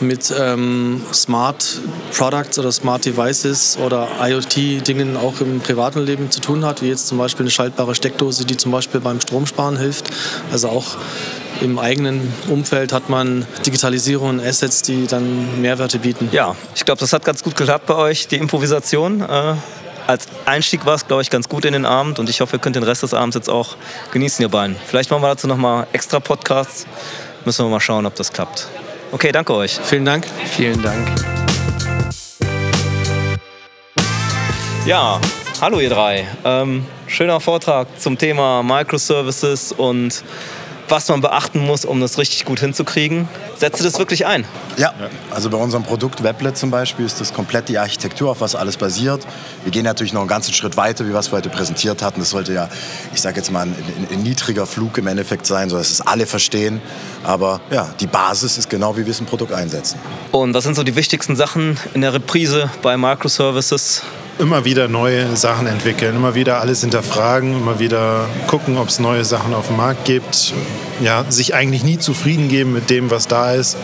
mit 0.00 0.34
ähm, 0.36 1.02
Smart 1.12 1.78
Products 2.16 2.58
oder 2.58 2.72
Smart 2.72 3.04
Devices 3.04 3.76
oder 3.84 4.08
IoT-Dingen 4.20 5.18
auch 5.18 5.40
im 5.40 5.60
privaten 5.60 6.00
Leben 6.00 6.30
zu 6.30 6.40
tun 6.40 6.64
hat, 6.64 6.80
wie 6.80 6.88
jetzt 6.88 7.06
zum 7.06 7.18
Beispiel 7.18 7.44
eine 7.44 7.50
schaltbare 7.50 7.94
Steckdose, 7.94 8.46
die 8.46 8.56
zum 8.56 8.72
Beispiel 8.72 9.00
beim 9.00 9.20
Stromsparen 9.20 9.76
hilft. 9.76 10.10
Also 10.50 10.70
auch 10.70 10.96
im 11.60 11.78
eigenen 11.78 12.32
Umfeld 12.48 12.92
hat 12.92 13.08
man 13.08 13.46
Digitalisierung 13.64 14.30
und 14.30 14.40
Assets, 14.40 14.82
die 14.82 15.06
dann 15.06 15.60
Mehrwerte 15.60 15.98
bieten. 15.98 16.28
Ja, 16.32 16.56
ich 16.74 16.84
glaube, 16.84 17.00
das 17.00 17.12
hat 17.12 17.24
ganz 17.24 17.42
gut 17.42 17.56
geklappt 17.56 17.86
bei 17.86 17.94
euch, 17.94 18.28
die 18.28 18.36
Improvisation. 18.36 19.20
Äh, 19.20 19.54
als 20.06 20.26
Einstieg 20.46 20.84
war 20.84 20.94
es, 20.94 21.06
glaube 21.06 21.22
ich, 21.22 21.30
ganz 21.30 21.48
gut 21.48 21.64
in 21.64 21.72
den 21.72 21.86
Abend 21.86 22.18
und 22.18 22.28
ich 22.28 22.40
hoffe, 22.40 22.56
ihr 22.56 22.58
könnt 22.58 22.76
den 22.76 22.82
Rest 22.82 23.02
des 23.02 23.14
Abends 23.14 23.36
jetzt 23.36 23.48
auch 23.48 23.76
genießen, 24.10 24.42
ihr 24.42 24.48
beiden. 24.48 24.76
Vielleicht 24.86 25.10
machen 25.10 25.22
wir 25.22 25.28
dazu 25.28 25.46
nochmal 25.46 25.86
extra 25.92 26.18
Podcasts. 26.20 26.86
Müssen 27.44 27.64
wir 27.64 27.70
mal 27.70 27.80
schauen, 27.80 28.06
ob 28.06 28.14
das 28.14 28.32
klappt. 28.32 28.68
Okay, 29.12 29.30
danke 29.30 29.54
euch. 29.54 29.78
Vielen 29.82 30.04
Dank. 30.04 30.26
Vielen 30.56 30.82
Dank. 30.82 31.08
Ja, 34.86 35.20
hallo 35.60 35.78
ihr 35.78 35.90
drei. 35.90 36.26
Ähm, 36.44 36.84
schöner 37.06 37.38
Vortrag 37.40 37.86
zum 38.00 38.18
Thema 38.18 38.64
Microservices 38.64 39.70
und 39.70 40.24
was 40.92 41.08
man 41.08 41.22
beachten 41.22 41.58
muss, 41.58 41.86
um 41.86 42.02
das 42.02 42.18
richtig 42.18 42.44
gut 42.44 42.60
hinzukriegen. 42.60 43.26
Setzt 43.56 43.80
du 43.80 43.84
das 43.84 43.98
wirklich 43.98 44.26
ein? 44.26 44.44
Ja, 44.76 44.92
also 45.30 45.48
bei 45.48 45.56
unserem 45.56 45.84
Produkt 45.84 46.22
Weblet 46.22 46.58
zum 46.58 46.70
Beispiel 46.70 47.06
ist 47.06 47.18
das 47.18 47.32
komplett 47.32 47.70
die 47.70 47.78
Architektur, 47.78 48.30
auf 48.30 48.42
was 48.42 48.54
alles 48.54 48.76
basiert. 48.76 49.26
Wir 49.64 49.72
gehen 49.72 49.84
natürlich 49.84 50.12
noch 50.12 50.20
einen 50.20 50.28
ganzen 50.28 50.52
Schritt 50.52 50.76
weiter, 50.76 51.08
wie 51.08 51.14
was 51.14 51.32
wir 51.32 51.38
heute 51.38 51.48
präsentiert 51.48 52.02
hatten. 52.02 52.20
Das 52.20 52.28
sollte 52.28 52.52
ja, 52.52 52.68
ich 53.14 53.22
sage 53.22 53.38
jetzt 53.38 53.50
mal, 53.50 53.62
ein, 53.62 53.74
ein, 53.74 54.08
ein, 54.12 54.22
niedriger 54.22 54.66
Flug 54.66 54.98
im 54.98 55.06
Endeffekt 55.06 55.46
sein, 55.46 55.70
sodass 55.70 55.90
es 55.90 56.02
alle 56.02 56.26
verstehen. 56.26 56.82
Aber 57.24 57.62
ja, 57.70 57.88
die 57.98 58.06
Basis 58.06 58.58
ist 58.58 58.68
genau, 58.68 58.94
wie 58.94 59.06
wir 59.06 59.12
es 59.12 59.20
im 59.20 59.26
Produkt 59.26 59.54
einsetzen. 59.54 59.98
Und 60.30 60.52
was 60.52 60.64
sind 60.64 60.74
so 60.74 60.82
die 60.82 60.94
wichtigsten 60.94 61.36
Sachen 61.36 61.78
in 61.94 62.02
der 62.02 62.12
Reprise 62.12 62.70
bei 62.82 62.98
Microservices? 62.98 64.02
Immer 64.38 64.64
wieder 64.64 64.88
neue 64.88 65.36
Sachen 65.36 65.66
entwickeln, 65.66 66.16
immer 66.16 66.34
wieder 66.34 66.60
alles 66.60 66.80
hinterfragen, 66.80 67.54
immer 67.54 67.78
wieder 67.78 68.28
gucken, 68.46 68.78
ob 68.78 68.88
es 68.88 68.98
neue 68.98 69.24
Sachen 69.24 69.54
auf 69.54 69.68
dem 69.68 69.76
Markt 69.76 70.04
gibt. 70.04 70.54
Ja, 71.00 71.24
sich 71.28 71.54
eigentlich 71.54 71.84
nie 71.84 71.98
zufrieden 71.98 72.48
geben 72.48 72.72
mit 72.72 72.90
dem, 72.90 73.10
was 73.10 73.26
da 73.26 73.52
ist 73.54 73.76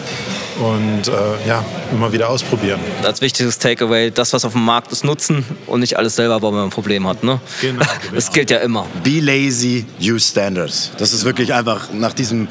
und 0.60 1.08
äh, 1.08 1.48
ja, 1.48 1.64
immer 1.92 2.12
wieder 2.12 2.28
ausprobieren. 2.28 2.80
Als 3.02 3.20
wichtiges 3.20 3.58
Takeaway, 3.58 4.10
das, 4.10 4.32
was 4.32 4.44
auf 4.44 4.52
dem 4.52 4.64
Markt 4.64 4.92
ist, 4.92 5.04
nutzen 5.04 5.44
und 5.66 5.80
nicht 5.80 5.96
alles 5.96 6.16
selber 6.16 6.40
bauen, 6.40 6.52
wenn 6.52 6.60
man 6.60 6.68
ein 6.68 6.72
Problem 6.72 7.06
hat. 7.06 7.22
Ne? 7.24 7.40
Genau. 7.60 7.84
Das 8.14 8.32
gilt 8.32 8.50
ja 8.50 8.58
immer. 8.58 8.86
Be 9.04 9.20
lazy, 9.20 9.84
use 10.00 10.30
standards. 10.30 10.90
Das 10.98 11.12
ist 11.12 11.24
wirklich 11.24 11.52
einfach 11.54 11.92
nach 11.92 12.12
diesem 12.12 12.48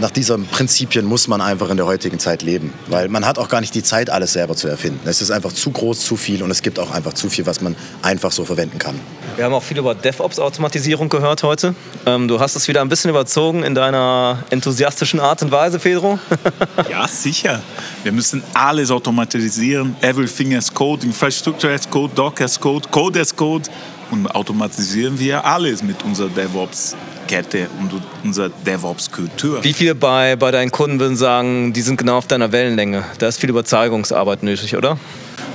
nach 0.00 0.10
diesen 0.10 0.46
Prinzipien 0.46 1.04
muss 1.04 1.28
man 1.28 1.40
einfach 1.40 1.70
in 1.70 1.76
der 1.76 1.86
heutigen 1.86 2.18
Zeit 2.18 2.42
leben. 2.42 2.72
Weil 2.88 3.08
man 3.08 3.26
hat 3.26 3.38
auch 3.38 3.48
gar 3.48 3.60
nicht 3.60 3.74
die 3.74 3.82
Zeit, 3.82 4.10
alles 4.10 4.32
selber 4.32 4.56
zu 4.56 4.68
erfinden. 4.68 5.00
Es 5.04 5.20
ist 5.20 5.30
einfach 5.30 5.52
zu 5.52 5.70
groß, 5.70 6.00
zu 6.00 6.16
viel 6.16 6.42
und 6.42 6.50
es 6.50 6.62
gibt 6.62 6.78
auch 6.78 6.90
einfach 6.90 7.12
zu 7.12 7.28
viel, 7.28 7.46
was 7.46 7.60
man 7.60 7.76
einfach 8.02 8.32
so 8.32 8.44
verwenden 8.44 8.78
kann. 8.78 8.98
Wir 9.36 9.44
haben 9.44 9.54
auch 9.54 9.62
viel 9.62 9.78
über 9.78 9.94
DevOps-Automatisierung 9.94 11.08
gehört 11.08 11.42
heute. 11.42 11.74
Ähm, 12.06 12.28
du 12.28 12.40
hast 12.40 12.56
es 12.56 12.68
wieder 12.68 12.80
ein 12.80 12.88
bisschen 12.88 13.10
überzogen 13.10 13.62
in 13.62 13.74
deiner 13.74 14.44
enthusiastischen 14.50 15.20
Art 15.20 15.42
und 15.42 15.50
Weise, 15.50 15.78
Pedro. 15.78 16.18
ja, 16.90 17.06
sicher. 17.08 17.60
Wir 18.02 18.12
müssen 18.12 18.42
alles 18.54 18.90
automatisieren. 18.90 19.96
Everything 20.00 20.54
as 20.54 20.72
Code, 20.72 21.06
Infrastructure 21.06 21.72
as 21.72 21.88
Code, 21.88 22.12
Docker 22.14 22.44
as 22.44 22.60
Code, 22.60 22.88
Code 22.90 23.20
as 23.20 23.34
Code. 23.34 23.68
Und 24.10 24.26
automatisieren 24.34 25.18
wir 25.18 25.44
alles 25.44 25.82
mit 25.82 26.02
unserer 26.02 26.28
DevOps. 26.28 26.94
Kette 27.26 27.68
und 27.80 27.92
unserer 28.24 28.50
DevOps-Kultur. 28.66 29.64
Wie 29.64 29.72
viele 29.72 29.94
bei, 29.94 30.36
bei 30.36 30.50
deinen 30.50 30.70
Kunden 30.70 31.00
würden 31.00 31.16
sagen, 31.16 31.72
die 31.72 31.80
sind 31.82 31.96
genau 31.96 32.18
auf 32.18 32.26
deiner 32.26 32.52
Wellenlänge? 32.52 33.04
Da 33.18 33.28
ist 33.28 33.38
viel 33.38 33.48
Überzeugungsarbeit 33.50 34.42
nötig, 34.42 34.76
oder? 34.76 34.98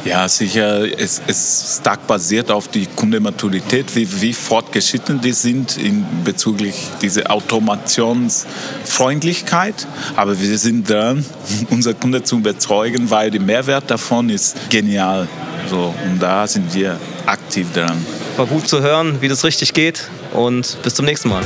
Ja, 0.05 0.29
sicher. 0.29 0.85
Es 0.99 1.21
ist 1.27 1.81
stark 1.81 2.07
basiert 2.07 2.49
auf 2.49 2.69
die 2.69 2.85
Kundematurität, 2.85 3.93
wie, 3.95 4.07
wie 4.21 4.31
fortgeschritten 4.33 5.19
die 5.19 5.33
sind 5.33 5.75
in 5.77 6.05
bezüglich 6.23 6.75
dieser 7.01 7.29
Automationsfreundlichkeit. 7.29 9.85
Aber 10.15 10.39
wir 10.39 10.57
sind 10.57 10.89
dran, 10.89 11.25
unsere 11.69 11.95
Kunden 11.95 12.23
zu 12.23 12.37
überzeugen, 12.37 13.09
weil 13.09 13.31
der 13.31 13.41
Mehrwert 13.41 13.91
davon 13.91 14.29
ist 14.29 14.69
genial. 14.69 15.27
So, 15.69 15.93
und 16.09 16.21
da 16.21 16.47
sind 16.47 16.73
wir 16.73 16.97
aktiv 17.25 17.67
dran. 17.73 18.05
War 18.37 18.45
gut 18.45 18.69
zu 18.69 18.81
hören, 18.81 19.17
wie 19.19 19.27
das 19.27 19.43
richtig 19.43 19.73
geht 19.73 20.07
und 20.33 20.77
bis 20.83 20.95
zum 20.95 21.05
nächsten 21.05 21.29
Mal. 21.29 21.43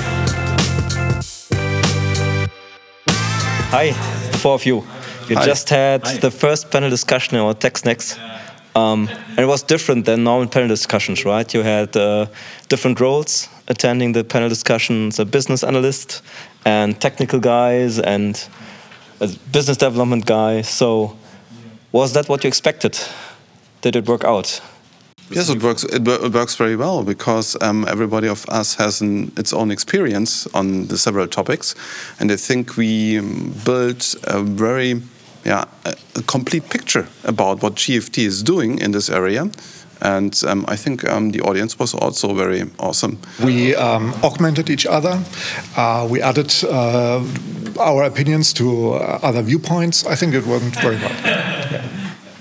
Hi, 3.72 3.94
four 4.42 4.56
of 4.56 4.66
you. 4.66 4.84
You 5.30 5.38
Hi. 5.38 5.46
just 5.46 5.70
had 5.70 6.04
Hi. 6.06 6.18
the 6.18 6.32
first 6.32 6.70
panel 6.70 6.90
discussion 6.90 7.36
in 7.38 7.42
our 7.42 7.54
TechSnacks. 7.54 8.18
Um, 8.76 9.10
and 9.30 9.40
it 9.40 9.48
was 9.48 9.64
different 9.64 10.06
than 10.06 10.24
normal 10.24 10.48
panel 10.48 10.70
discussions, 10.70 11.26
right? 11.26 11.54
You 11.54 11.64
had 11.64 11.96
uh, 11.96 12.28
different 12.70 13.00
roles 13.00 13.50
attending 13.68 14.14
the 14.14 14.24
panel 14.24 14.50
discussions, 14.50 15.20
a 15.20 15.26
business 15.26 15.64
analyst 15.64 16.22
and 16.66 17.00
technical 17.00 17.40
guys 17.40 18.00
and 18.00 18.42
a 19.20 19.28
business 19.52 19.78
development 19.78 20.26
guy. 20.26 20.62
So 20.62 21.18
was 21.92 22.14
that 22.14 22.30
what 22.30 22.44
you 22.44 22.48
expected? 22.48 22.98
did 23.82 23.96
it 23.96 24.08
work 24.08 24.24
out? 24.24 24.62
Yes, 25.32 25.50
it 25.50 25.64
works. 25.64 25.84
It, 25.84 26.08
it 26.08 26.34
works 26.34 26.56
very 26.56 26.76
well 26.76 27.04
because 27.04 27.56
um, 27.62 27.86
everybody 27.88 28.28
of 28.28 28.46
us 28.50 28.76
has 28.76 29.02
an, 29.02 29.32
its 29.38 29.54
own 29.54 29.72
experience 29.72 30.48
on 30.54 30.88
the 30.88 30.98
several 30.98 31.28
topics, 31.28 31.76
and 32.20 32.32
I 32.32 32.36
think 32.36 32.78
we 32.78 33.20
um, 33.20 33.54
built 33.66 34.16
a 34.24 34.42
very, 34.42 35.02
yeah, 35.46 35.66
a, 35.86 35.96
a 36.16 36.22
complete 36.24 36.70
picture 36.70 37.08
about 37.24 37.62
what 37.64 37.76
GFT 37.76 38.26
is 38.26 38.44
doing 38.44 38.80
in 38.80 38.92
this 38.92 39.10
area. 39.10 39.50
And 40.02 40.44
um, 40.48 40.66
I 40.68 40.76
think 40.78 41.08
um, 41.08 41.32
the 41.32 41.42
audience 41.42 41.78
was 41.78 41.94
also 41.94 42.34
very 42.34 42.64
awesome. 42.80 43.20
We 43.44 43.76
um, 43.76 44.14
augmented 44.24 44.70
each 44.70 44.88
other. 44.88 45.22
Uh, 45.78 46.08
we 46.10 46.20
added 46.22 46.52
uh, 46.64 47.24
our 47.80 48.04
opinions 48.04 48.52
to 48.54 48.94
uh, 48.94 49.20
other 49.22 49.44
viewpoints. 49.44 50.04
I 50.08 50.16
think 50.16 50.34
it 50.34 50.46
worked 50.48 50.82
very 50.82 50.96
well. 50.96 51.12
Yeah. 51.24 51.86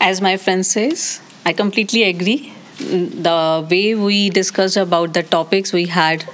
As 0.00 0.22
my 0.22 0.38
friend 0.38 0.64
says, 0.64 1.20
I 1.44 1.52
completely 1.52 2.04
agree. 2.04 2.54
The 2.80 3.66
way 3.70 3.94
we 3.94 4.30
discussed 4.30 4.76
about 4.76 5.12
the 5.12 5.22
topics 5.22 5.72
we 5.72 5.86
had, 5.86 6.24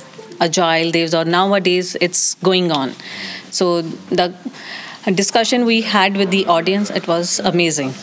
agile 0.40 0.90
days 0.90 1.14
or 1.14 1.24
nowadays, 1.24 1.96
it's 2.00 2.34
going 2.36 2.70
on. 2.70 2.92
So 3.50 3.82
the 3.82 4.34
discussion 5.14 5.64
we 5.64 5.82
had 5.82 6.16
with 6.16 6.30
the 6.30 6.46
audience, 6.46 6.90
it 6.90 7.08
was 7.08 7.38
amazing 7.40 7.94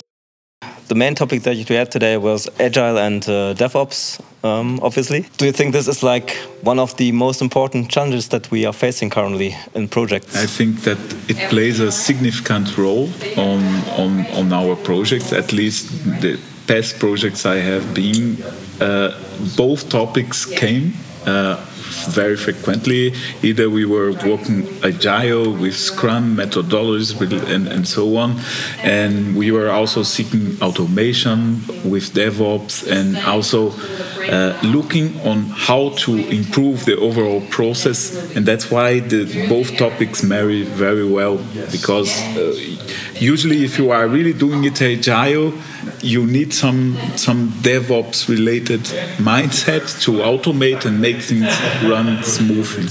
the 0.88 0.96
main 0.96 1.16
topic 1.16 1.44
that 1.44 1.56
you 1.56 1.76
had 1.76 1.92
today 1.92 2.18
was 2.18 2.48
agile 2.60 2.98
and 2.98 3.24
uh, 3.24 3.54
DevOps, 3.56 4.22
um, 4.44 4.80
obviously. 4.84 5.26
Do 5.38 5.46
you 5.46 5.52
think 5.52 5.74
this 5.74 5.88
is 5.88 6.04
like 6.04 6.36
one 6.62 6.80
of 6.80 6.96
the 6.98 7.12
most 7.12 7.42
important 7.42 7.90
challenges 7.90 8.30
that 8.30 8.50
we 8.52 8.66
are 8.66 8.74
facing 8.74 9.10
currently 9.10 9.56
in 9.74 9.88
projects? 9.88 10.36
I 10.36 10.46
think 10.46 10.82
that 10.82 11.00
it 11.28 11.38
plays 11.50 11.80
a 11.80 11.92
significant 11.92 12.78
role 12.78 13.10
on, 13.38 13.64
on, 13.98 14.26
on 14.38 14.54
our 14.54 14.76
projects, 14.76 15.34
at 15.34 15.54
least 15.54 15.90
the 16.22 16.40
past 16.74 16.98
projects 16.98 17.46
I 17.46 17.58
have 17.58 17.94
been. 17.94 18.42
Uh, 18.82 19.12
both 19.56 19.90
topics 19.90 20.46
came. 20.46 20.94
Uh, 21.26 21.56
very 22.10 22.36
frequently. 22.36 23.14
Either 23.42 23.70
we 23.70 23.86
were 23.86 24.12
working 24.26 24.68
agile 24.84 25.54
with 25.54 25.76
Scrum 25.76 26.36
methodologies 26.36 27.12
and, 27.54 27.68
and 27.68 27.88
so 27.88 28.18
on, 28.18 28.40
and 28.82 29.36
we 29.36 29.52
were 29.52 29.70
also 29.70 30.04
seeking 30.04 30.62
automation 30.62 31.62
with 31.90 32.14
DevOps 32.14 32.90
and 32.92 33.18
also 33.26 33.72
uh, 34.30 34.58
looking 34.64 35.20
on 35.22 35.44
how 35.68 35.90
to 35.90 36.12
improve 36.30 36.86
the 36.86 36.98
overall 36.98 37.42
process. 37.48 38.36
And 38.36 38.46
that's 38.46 38.72
why 38.72 39.00
the, 39.00 39.48
both 39.48 39.78
topics 39.78 40.24
marry 40.24 40.64
very 40.64 41.08
well 41.08 41.38
because 41.72 42.12
uh, 42.36 42.54
usually, 43.20 43.64
if 43.64 43.78
you 43.78 43.92
are 43.92 44.08
really 44.08 44.34
doing 44.34 44.64
it 44.64 44.82
agile, 44.82 45.54
you 46.02 46.26
need 46.26 46.54
some 46.54 46.98
some 47.16 47.50
DevOps 47.64 48.28
related 48.28 48.82
mindset 49.18 50.02
to 50.02 50.12
automate 50.22 50.86
and 50.86 51.00
make 51.00 51.22
things 51.22 51.52
run 51.84 52.24
smoothly, 52.24 52.88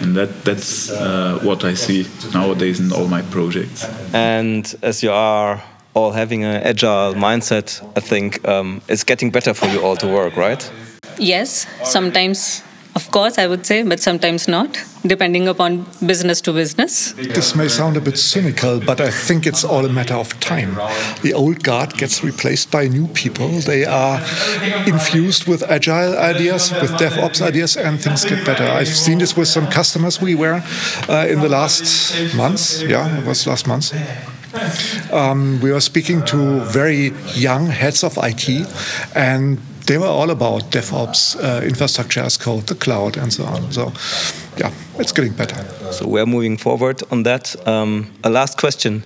and 0.00 0.16
that 0.16 0.44
that's 0.44 0.90
uh, 0.90 1.38
what 1.42 1.64
I 1.64 1.74
see 1.74 2.06
nowadays 2.32 2.80
in 2.80 2.92
all 2.92 3.08
my 3.08 3.22
projects. 3.22 3.84
And 4.12 4.74
as 4.82 5.02
you 5.02 5.12
are 5.12 5.62
all 5.94 6.12
having 6.12 6.44
an 6.44 6.62
agile 6.62 7.14
mindset, 7.14 7.82
I 7.96 8.00
think 8.00 8.46
um, 8.46 8.82
it's 8.88 9.04
getting 9.04 9.30
better 9.30 9.54
for 9.54 9.66
you 9.66 9.80
all 9.82 9.96
to 9.96 10.06
work, 10.06 10.36
right? 10.36 10.70
Yes, 11.18 11.66
sometimes 11.84 12.62
of 12.96 13.10
course, 13.10 13.38
I 13.38 13.46
would 13.46 13.66
say, 13.66 13.82
but 13.82 14.00
sometimes 14.00 14.48
not, 14.48 14.82
depending 15.06 15.48
upon 15.48 15.86
business 16.04 16.40
to 16.40 16.52
business. 16.52 17.12
This 17.12 17.54
may 17.54 17.68
sound 17.68 17.98
a 17.98 18.00
bit 18.00 18.16
cynical, 18.16 18.80
but 18.80 19.02
I 19.02 19.10
think 19.10 19.46
it's 19.46 19.64
all 19.64 19.84
a 19.84 19.92
matter 19.92 20.14
of 20.14 20.28
time. 20.40 20.74
The 21.20 21.34
old 21.34 21.62
guard 21.62 21.92
gets 21.98 22.24
replaced 22.24 22.70
by 22.70 22.88
new 22.88 23.06
people. 23.08 23.48
They 23.48 23.84
are 23.84 24.18
infused 24.86 25.46
with 25.46 25.62
agile 25.64 26.16
ideas, 26.16 26.72
with 26.72 26.90
DevOps 26.92 27.42
ideas, 27.42 27.76
and 27.76 28.00
things 28.00 28.24
get 28.24 28.46
better. 28.46 28.64
I've 28.64 28.88
seen 28.88 29.18
this 29.18 29.36
with 29.36 29.48
some 29.48 29.66
customers 29.66 30.22
we 30.22 30.34
were 30.34 30.62
uh, 31.08 31.26
in 31.28 31.40
the 31.40 31.50
last 31.50 32.34
months. 32.34 32.82
Yeah, 32.82 33.18
it 33.18 33.26
was 33.26 33.46
last 33.46 33.66
month. 33.66 33.92
Um, 35.12 35.60
we 35.60 35.70
were 35.70 35.82
speaking 35.82 36.24
to 36.26 36.60
very 36.64 37.12
young 37.34 37.66
heads 37.66 38.02
of 38.02 38.16
IT, 38.16 38.48
and 39.14 39.58
they 39.86 39.98
were 39.98 40.06
all 40.06 40.30
about 40.30 40.70
DevOps, 40.70 41.36
uh, 41.36 41.64
infrastructure 41.64 42.20
as 42.20 42.36
code, 42.36 42.66
the 42.66 42.74
cloud, 42.74 43.16
and 43.16 43.32
so 43.32 43.44
on. 43.44 43.72
So, 43.72 43.92
yeah, 44.56 44.72
it's 44.98 45.12
getting 45.12 45.32
better. 45.32 45.64
So 45.92 46.08
we're 46.08 46.26
moving 46.26 46.56
forward 46.56 47.02
on 47.10 47.22
that. 47.22 47.54
Um, 47.66 48.10
a 48.24 48.30
last 48.30 48.58
question: 48.58 49.04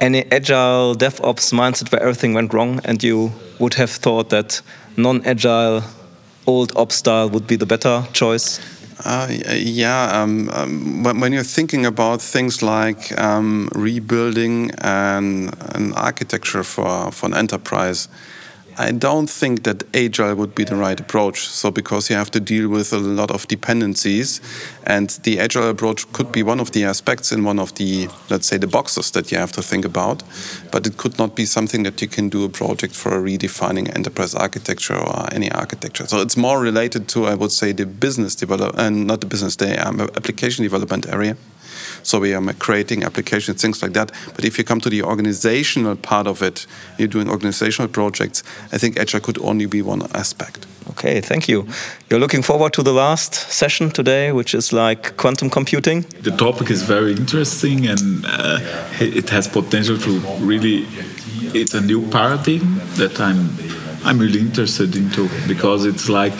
Any 0.00 0.24
agile 0.32 0.94
DevOps 0.94 1.52
mindset 1.52 1.92
where 1.92 2.00
everything 2.00 2.34
went 2.34 2.52
wrong, 2.54 2.80
and 2.84 3.02
you 3.02 3.32
would 3.58 3.74
have 3.74 3.90
thought 3.90 4.30
that 4.30 4.62
non-agile, 4.96 5.82
old 6.46 6.72
ops 6.76 6.96
style 6.96 7.28
would 7.30 7.46
be 7.46 7.56
the 7.56 7.66
better 7.66 8.04
choice? 8.12 8.60
Uh, 9.04 9.26
yeah, 9.54 10.22
um, 10.22 10.48
um, 10.50 11.02
when 11.02 11.32
you're 11.32 11.42
thinking 11.42 11.84
about 11.84 12.22
things 12.22 12.62
like 12.62 13.18
um, 13.18 13.68
rebuilding 13.74 14.70
an, 14.78 15.50
an 15.74 15.92
architecture 15.94 16.62
for, 16.62 17.10
for 17.10 17.26
an 17.26 17.34
enterprise, 17.34 18.08
I 18.78 18.90
don't 18.92 19.28
think 19.28 19.64
that 19.64 19.84
agile 19.94 20.34
would 20.34 20.54
be 20.54 20.64
the 20.64 20.76
right 20.76 20.98
approach. 20.98 21.46
So, 21.48 21.70
because 21.70 22.08
you 22.08 22.16
have 22.16 22.30
to 22.30 22.40
deal 22.40 22.68
with 22.68 22.92
a 22.92 22.98
lot 22.98 23.30
of 23.30 23.46
dependencies, 23.48 24.40
and 24.84 25.10
the 25.24 25.38
agile 25.40 25.68
approach 25.68 26.10
could 26.12 26.32
be 26.32 26.42
one 26.42 26.60
of 26.60 26.72
the 26.72 26.84
aspects 26.84 27.32
in 27.32 27.44
one 27.44 27.58
of 27.58 27.74
the, 27.74 28.08
let's 28.30 28.46
say, 28.46 28.58
the 28.58 28.66
boxes 28.66 29.10
that 29.12 29.30
you 29.30 29.38
have 29.38 29.52
to 29.52 29.62
think 29.62 29.84
about. 29.84 30.22
But 30.70 30.86
it 30.86 30.96
could 30.96 31.18
not 31.18 31.36
be 31.36 31.44
something 31.44 31.82
that 31.82 32.00
you 32.00 32.08
can 32.08 32.28
do 32.28 32.44
a 32.44 32.48
project 32.48 32.94
for 32.94 33.10
redefining 33.12 33.94
enterprise 33.94 34.34
architecture 34.34 34.96
or 34.96 35.32
any 35.32 35.50
architecture. 35.52 36.06
So, 36.06 36.20
it's 36.20 36.36
more 36.36 36.60
related 36.60 37.08
to, 37.08 37.26
I 37.26 37.34
would 37.34 37.52
say, 37.52 37.72
the 37.72 37.86
business 37.86 38.34
development, 38.34 38.78
and 38.78 39.06
not 39.06 39.20
the 39.20 39.26
business, 39.26 39.56
the 39.56 39.86
um, 39.86 40.00
application 40.00 40.62
development 40.62 41.06
area. 41.08 41.36
So 42.02 42.20
we 42.20 42.34
are 42.34 42.52
creating 42.54 43.04
applications, 43.04 43.60
things 43.60 43.82
like 43.82 43.92
that. 43.92 44.12
But 44.34 44.44
if 44.44 44.58
you 44.58 44.64
come 44.64 44.80
to 44.80 44.90
the 44.90 45.02
organizational 45.02 45.96
part 45.96 46.26
of 46.26 46.42
it, 46.42 46.66
you're 46.98 47.08
doing 47.08 47.28
organizational 47.30 47.88
projects, 47.88 48.42
I 48.72 48.78
think 48.78 48.98
Agile 48.98 49.20
could 49.20 49.38
only 49.40 49.66
be 49.66 49.82
one 49.82 50.02
aspect. 50.14 50.66
Okay, 50.90 51.20
thank 51.20 51.48
you. 51.48 51.66
You're 52.10 52.20
looking 52.20 52.42
forward 52.42 52.72
to 52.72 52.82
the 52.82 52.92
last 52.92 53.34
session 53.34 53.90
today, 53.90 54.32
which 54.32 54.54
is 54.54 54.72
like 54.72 55.16
quantum 55.16 55.48
computing. 55.48 56.04
The 56.22 56.32
topic 56.36 56.70
is 56.70 56.82
very 56.82 57.12
interesting 57.12 57.86
and 57.86 58.24
uh, 58.26 58.58
it 59.00 59.30
has 59.30 59.46
potential 59.46 59.96
to 59.98 60.20
really, 60.40 60.86
it's 61.54 61.74
a 61.74 61.80
new 61.80 62.08
paradigm 62.10 62.80
that 62.96 63.20
I'm 63.20 63.50
I'm 64.04 64.18
really 64.18 64.40
interested 64.40 64.96
into 64.96 65.28
because 65.46 65.84
it's 65.84 66.08
like 66.08 66.32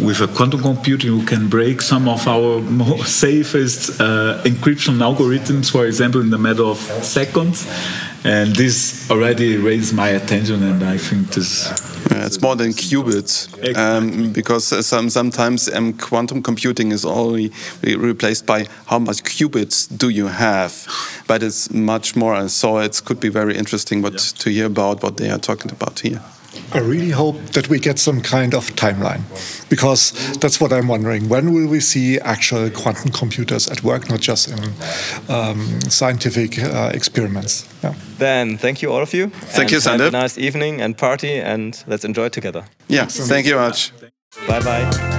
with 0.00 0.20
a 0.20 0.28
quantum 0.28 0.60
computing 0.62 1.12
you 1.18 1.24
can 1.24 1.48
break 1.48 1.80
some 1.80 2.08
of 2.08 2.26
our 2.26 2.62
safest 3.04 4.00
uh, 4.00 4.42
encryption 4.44 4.98
algorithms, 4.98 5.70
for 5.70 5.86
example, 5.86 6.20
in 6.20 6.30
the 6.30 6.38
matter 6.38 6.64
of 6.64 6.78
seconds. 7.02 7.66
And 8.24 8.56
this 8.56 9.08
already 9.08 9.56
raised 9.56 9.94
my 9.94 10.08
attention, 10.08 10.64
and 10.64 10.82
I 10.82 10.98
think 10.98 11.28
this. 11.28 11.68
Yeah, 12.10 12.26
it's 12.26 12.40
more 12.40 12.56
than 12.56 12.72
qubits, 12.72 13.46
um, 13.76 14.32
because 14.32 14.72
uh, 14.72 14.82
some, 14.82 15.10
sometimes 15.10 15.68
um, 15.72 15.92
quantum 15.92 16.42
computing 16.42 16.90
is 16.90 17.04
only 17.04 17.52
replaced 17.84 18.44
by 18.44 18.66
how 18.86 18.98
much 18.98 19.22
qubits 19.22 19.86
do 19.96 20.08
you 20.08 20.26
have, 20.26 20.88
but 21.28 21.44
it's 21.44 21.70
much 21.70 22.16
more. 22.16 22.48
So 22.48 22.78
it 22.78 23.00
could 23.04 23.20
be 23.20 23.28
very 23.28 23.56
interesting 23.56 24.02
what, 24.02 24.14
yeah. 24.14 24.42
to 24.42 24.50
hear 24.50 24.66
about 24.66 25.04
what 25.04 25.18
they 25.18 25.30
are 25.30 25.38
talking 25.38 25.70
about 25.70 26.00
here. 26.00 26.20
I 26.72 26.78
really 26.78 27.10
hope 27.10 27.36
that 27.52 27.68
we 27.68 27.78
get 27.78 27.98
some 27.98 28.20
kind 28.20 28.54
of 28.54 28.70
timeline 28.76 29.22
because 29.68 30.12
that's 30.38 30.60
what 30.60 30.72
I'm 30.72 30.88
wondering. 30.88 31.28
When 31.28 31.52
will 31.52 31.68
we 31.68 31.80
see 31.80 32.18
actual 32.20 32.70
quantum 32.70 33.10
computers 33.10 33.68
at 33.68 33.82
work, 33.82 34.08
not 34.08 34.20
just 34.20 34.48
in 34.48 34.72
um, 35.28 35.80
scientific 35.88 36.58
uh, 36.58 36.90
experiments? 36.94 37.66
Yeah. 37.82 37.94
Then, 38.18 38.58
thank 38.58 38.82
you, 38.82 38.92
all 38.92 39.02
of 39.02 39.12
you. 39.14 39.28
Thank 39.28 39.70
you, 39.70 39.80
Sander. 39.80 40.04
Have 40.04 40.14
a 40.14 40.18
nice 40.18 40.38
evening 40.38 40.80
and 40.80 40.96
party, 40.96 41.38
and 41.38 41.82
let's 41.86 42.04
enjoy 42.04 42.26
it 42.26 42.32
together. 42.32 42.64
Yeah, 42.88 43.06
thank 43.06 43.46
you 43.46 43.56
much. 43.56 43.92
Bye 44.46 44.60
bye. 44.60 45.15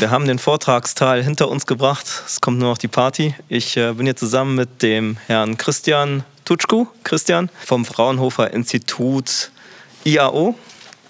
Wir 0.00 0.10
haben 0.10 0.26
den 0.26 0.38
Vortragsteil 0.38 1.22
hinter 1.22 1.50
uns 1.50 1.66
gebracht. 1.66 2.06
Es 2.26 2.40
kommt 2.40 2.58
nur 2.58 2.70
noch 2.70 2.78
die 2.78 2.88
Party. 2.88 3.34
Ich 3.50 3.76
äh, 3.76 3.92
bin 3.92 4.06
hier 4.06 4.16
zusammen 4.16 4.54
mit 4.54 4.80
dem 4.82 5.18
Herrn 5.26 5.58
Christian 5.58 6.24
Tutschku, 6.46 6.86
Christian, 7.04 7.50
vom 7.66 7.84
Fraunhofer 7.84 8.50
Institut 8.54 9.50
IAO, 10.04 10.54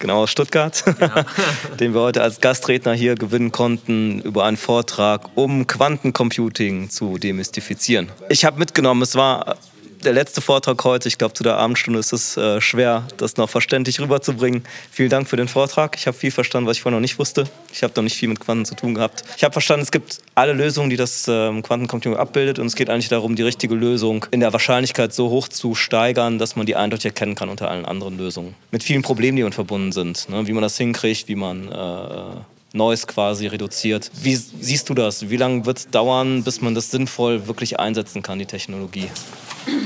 genau 0.00 0.24
aus 0.24 0.32
Stuttgart, 0.32 0.82
ja. 1.00 1.24
den 1.78 1.94
wir 1.94 2.00
heute 2.00 2.20
als 2.20 2.40
Gastredner 2.40 2.92
hier 2.92 3.14
gewinnen 3.14 3.52
konnten 3.52 4.22
über 4.22 4.44
einen 4.44 4.56
Vortrag, 4.56 5.28
um 5.36 5.68
Quantencomputing 5.68 6.90
zu 6.90 7.16
demystifizieren. 7.16 8.08
Ich 8.28 8.44
habe 8.44 8.58
mitgenommen, 8.58 9.02
es 9.02 9.14
war 9.14 9.56
der 10.04 10.12
letzte 10.12 10.40
Vortrag 10.40 10.82
heute. 10.84 11.08
Ich 11.08 11.18
glaube, 11.18 11.34
zu 11.34 11.42
der 11.42 11.56
Abendstunde 11.56 12.00
ist 12.00 12.12
es 12.12 12.36
äh, 12.36 12.60
schwer, 12.60 13.06
das 13.16 13.36
noch 13.36 13.50
verständlich 13.50 14.00
rüberzubringen. 14.00 14.64
Vielen 14.90 15.10
Dank 15.10 15.28
für 15.28 15.36
den 15.36 15.48
Vortrag. 15.48 15.96
Ich 15.96 16.06
habe 16.06 16.16
viel 16.16 16.30
verstanden, 16.30 16.68
was 16.68 16.76
ich 16.76 16.82
vorher 16.82 16.96
noch 16.96 17.02
nicht 17.02 17.18
wusste. 17.18 17.44
Ich 17.72 17.82
habe 17.82 17.92
noch 17.96 18.02
nicht 18.02 18.16
viel 18.16 18.28
mit 18.28 18.40
Quanten 18.40 18.64
zu 18.64 18.74
tun 18.74 18.94
gehabt. 18.94 19.24
Ich 19.36 19.44
habe 19.44 19.52
verstanden, 19.52 19.82
es 19.82 19.90
gibt 19.90 20.18
alle 20.34 20.52
Lösungen, 20.52 20.90
die 20.90 20.96
das 20.96 21.26
ähm, 21.28 21.62
Quantencomputing 21.62 22.16
abbildet. 22.16 22.58
Und 22.58 22.66
es 22.66 22.74
geht 22.74 22.90
eigentlich 22.90 23.08
darum, 23.08 23.36
die 23.36 23.42
richtige 23.42 23.74
Lösung 23.74 24.26
in 24.30 24.40
der 24.40 24.52
Wahrscheinlichkeit 24.52 25.12
so 25.12 25.30
hoch 25.30 25.48
zu 25.48 25.74
steigern, 25.74 26.38
dass 26.38 26.56
man 26.56 26.66
die 26.66 26.76
eindeutig 26.76 27.06
erkennen 27.06 27.34
kann 27.34 27.48
unter 27.48 27.70
allen 27.70 27.84
anderen 27.84 28.16
Lösungen. 28.16 28.54
Mit 28.70 28.82
vielen 28.82 29.02
Problemen, 29.02 29.36
die 29.36 29.42
damit 29.42 29.54
verbunden 29.54 29.92
sind. 29.92 30.28
Ne? 30.28 30.46
Wie 30.46 30.52
man 30.52 30.62
das 30.62 30.76
hinkriegt, 30.76 31.28
wie 31.28 31.36
man 31.36 31.70
äh, 31.70 32.40
Noise 32.72 33.06
quasi 33.06 33.48
reduziert. 33.48 34.10
Wie 34.22 34.34
siehst 34.34 34.88
du 34.88 34.94
das? 34.94 35.28
Wie 35.28 35.36
lange 35.36 35.66
wird 35.66 35.78
es 35.78 35.88
dauern, 35.88 36.44
bis 36.44 36.60
man 36.60 36.74
das 36.74 36.90
sinnvoll 36.90 37.46
wirklich 37.48 37.80
einsetzen 37.80 38.22
kann, 38.22 38.38
die 38.38 38.46
Technologie? 38.46 39.08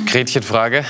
Gretchenfrage. 0.06 0.84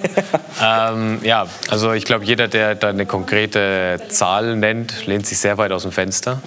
ähm, 0.62 1.18
ja, 1.22 1.46
also 1.68 1.92
ich 1.92 2.04
glaube, 2.04 2.24
jeder, 2.24 2.48
der 2.48 2.74
da 2.74 2.88
eine 2.88 3.06
konkrete 3.06 4.00
Zahl 4.08 4.56
nennt, 4.56 5.06
lehnt 5.06 5.26
sich 5.26 5.38
sehr 5.38 5.58
weit 5.58 5.72
aus 5.72 5.82
dem 5.82 5.92
Fenster. 5.92 6.42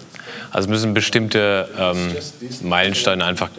Also 0.52 0.70
müssen 0.70 0.94
bestimmte 0.94 1.68
ähm, 1.78 2.16
Meilensteine 2.62 3.26
einfach 3.26 3.50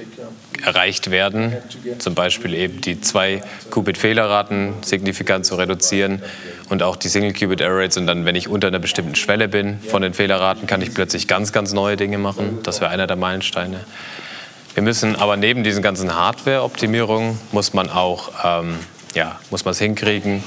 erreicht 0.62 1.11
werden. 1.11 1.57
Zum 1.99 2.14
Beispiel 2.14 2.55
eben 2.55 2.81
die 2.81 3.00
zwei 3.00 3.43
Qubit-Fehlerraten 3.71 4.75
signifikant 4.83 5.45
zu 5.45 5.57
reduzieren 5.57 6.23
und 6.69 6.83
auch 6.83 6.97
die 6.97 7.09
Single-Qubit-Error-Rates. 7.09 7.97
Und 7.97 8.07
dann, 8.07 8.25
wenn 8.25 8.37
ich 8.37 8.49
unter 8.49 8.69
einer 8.69 8.79
bestimmten 8.79 9.14
Schwelle 9.14 9.49
bin 9.49 9.81
von 9.81 10.03
den 10.03 10.14
Fehlerraten, 10.14 10.67
kann 10.67 10.83
ich 10.83 10.95
plötzlich 10.95 11.29
ganz, 11.29 11.53
ganz 11.53 11.73
neue 11.73 11.97
Dinge 11.97 12.19
machen. 12.19 12.61
Das 12.62 12.81
wäre 12.81 12.91
einer 12.91 13.07
der 13.07 13.17
Meilensteine. 13.17 13.81
Wir 14.75 14.83
müssen 14.83 15.16
aber 15.16 15.37
neben 15.37 15.62
diesen 15.64 15.83
ganzen 15.83 16.14
Hardware-Optimierungen 16.14 17.38
muss 17.52 17.73
man 17.75 17.90
auch 17.90 18.31
ähm, 18.45 18.78
ja, 19.14 19.38
muss 19.50 19.64
man 19.64 19.73
es 19.73 19.78
hinkriegen, 19.78 20.43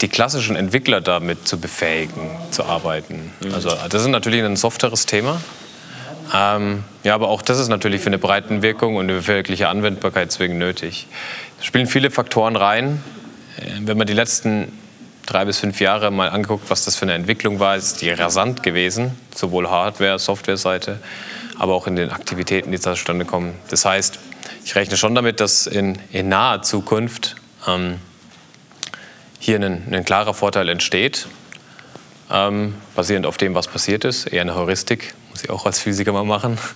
die 0.00 0.08
klassischen 0.08 0.56
Entwickler 0.56 1.00
damit 1.00 1.46
zu 1.46 1.58
befähigen, 1.58 2.30
zu 2.50 2.64
arbeiten. 2.64 3.32
Mhm. 3.40 3.54
Also 3.54 3.70
das 3.88 4.02
ist 4.02 4.08
natürlich 4.08 4.42
ein 4.42 4.56
softeres 4.56 5.06
Thema. 5.06 5.40
Ähm, 6.34 6.84
ja, 7.04 7.14
aber 7.14 7.28
auch 7.28 7.42
das 7.42 7.58
ist 7.58 7.68
natürlich 7.68 8.00
für 8.00 8.08
eine 8.08 8.18
Breitenwirkung 8.18 8.96
und 8.96 9.10
eine 9.10 9.26
wirkliche 9.26 9.68
Anwendbarkeit 9.68 10.32
zwingend 10.32 10.58
nötig. 10.58 11.06
Es 11.60 11.66
spielen 11.66 11.86
viele 11.86 12.10
Faktoren 12.10 12.56
rein. 12.56 13.02
Äh, 13.58 13.80
wenn 13.80 13.98
man 13.98 14.06
die 14.06 14.14
letzten 14.14 14.72
drei 15.26 15.44
bis 15.44 15.58
fünf 15.58 15.80
Jahre 15.80 16.10
mal 16.10 16.28
anguckt, 16.30 16.70
was 16.70 16.84
das 16.84 16.96
für 16.96 17.02
eine 17.02 17.14
Entwicklung 17.14 17.60
war, 17.60 17.76
ist 17.76 18.02
die 18.02 18.10
rasant 18.10 18.62
gewesen, 18.62 19.16
sowohl 19.34 19.70
Hardware, 19.70 20.18
Software-Seite, 20.18 20.98
aber 21.58 21.74
auch 21.74 21.86
in 21.86 21.96
den 21.96 22.10
Aktivitäten, 22.10 22.70
die 22.70 22.80
zustande 22.80 23.24
kommen. 23.24 23.54
Das 23.68 23.84
heißt, 23.84 24.18
ich 24.64 24.74
rechne 24.74 24.96
schon 24.96 25.14
damit, 25.14 25.40
dass 25.40 25.66
in, 25.66 25.98
in 26.12 26.28
naher 26.28 26.62
Zukunft 26.62 27.36
ähm, 27.66 27.98
hier 29.38 29.60
ein, 29.60 29.82
ein, 29.92 30.04
klarer 30.04 30.34
Vorteil 30.34 30.68
entsteht, 30.68 31.26
ähm, 32.30 32.74
basierend 32.94 33.26
auf 33.26 33.36
dem, 33.36 33.54
was 33.54 33.68
passiert 33.68 34.04
ist. 34.04 34.26
Eher 34.26 34.40
eine 34.40 34.54
Heuristik, 34.54 35.14
muss 35.30 35.44
ich 35.44 35.50
auch 35.50 35.66
als 35.66 35.80
Physiker 35.80 36.12
mal 36.12 36.24
machen. 36.24 36.58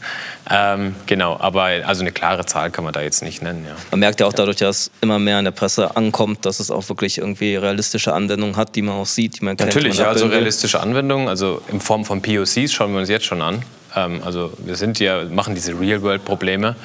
Ähm, 0.50 0.94
genau, 1.04 1.38
aber 1.38 1.64
also 1.64 2.00
eine 2.00 2.10
klare 2.10 2.46
Zahl 2.46 2.70
kann 2.70 2.82
man 2.82 2.94
da 2.94 3.02
jetzt 3.02 3.22
nicht 3.22 3.42
nennen. 3.42 3.66
Ja. 3.68 3.76
Man 3.90 4.00
merkt 4.00 4.18
ja 4.20 4.26
auch 4.26 4.32
dadurch, 4.32 4.56
dass 4.56 4.90
immer 5.02 5.18
mehr 5.18 5.38
in 5.38 5.44
der 5.44 5.52
Presse 5.52 5.94
ankommt, 5.94 6.46
dass 6.46 6.58
es 6.58 6.70
auch 6.70 6.88
wirklich 6.88 7.18
irgendwie 7.18 7.54
realistische 7.56 8.14
Anwendungen 8.14 8.56
hat, 8.56 8.74
die 8.74 8.80
man 8.80 8.94
auch 8.94 9.04
sieht, 9.04 9.38
die 9.38 9.44
man 9.44 9.58
kennt. 9.58 9.68
Natürlich, 9.68 9.98
ja, 9.98 10.08
also 10.08 10.24
realistische 10.24 10.80
Anwendungen, 10.80 11.28
also 11.28 11.60
in 11.70 11.82
Form 11.82 12.06
von 12.06 12.22
POCs 12.22 12.72
schauen 12.72 12.92
wir 12.92 13.00
uns 13.00 13.10
jetzt 13.10 13.26
schon 13.26 13.42
an. 13.42 13.62
Ähm, 13.96 14.20
also 14.24 14.52
wir 14.58 14.76
sind 14.76 14.98
ja, 15.00 15.24
machen 15.24 15.54
diese 15.54 15.78
Real-World-Probleme, 15.78 16.76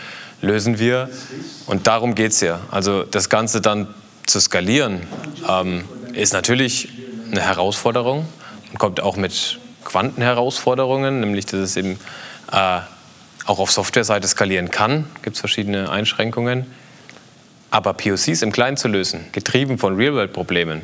lösen 0.42 0.80
wir 0.80 1.10
und 1.66 1.88
darum 1.88 2.16
geht 2.16 2.32
es 2.32 2.42
ja. 2.42 2.60
Also 2.72 3.04
das 3.04 3.30
Ganze 3.30 3.62
dann 3.62 3.88
zu 4.26 4.40
skalieren 4.40 5.02
ähm, 5.48 5.84
ist 6.14 6.34
natürlich 6.34 6.90
eine 7.32 7.42
Herausforderung 7.42 8.28
und 8.72 8.80
kommt 8.80 9.02
auch 9.02 9.16
mit 9.16 9.60
Quantenherausforderungen, 9.84 11.20
nämlich 11.20 11.46
dass 11.46 11.60
es 11.60 11.78
eben 11.78 12.00
äh, 12.52 12.80
auch 13.46 13.60
auf 13.60 13.72
Softwareseite 13.72 14.28
skalieren 14.28 14.72
kann. 14.72 15.06
Gibt 15.22 15.36
es 15.36 15.40
verschiedene 15.40 15.90
Einschränkungen. 15.90 16.66
Aber 17.72 17.94
POCs 17.94 18.44
im 18.44 18.52
Kleinen 18.52 18.78
zu 18.78 18.88
lösen, 18.88 19.26
getrieben 19.32 19.80
von 19.80 19.96
Real-World-Problemen, 19.96 20.84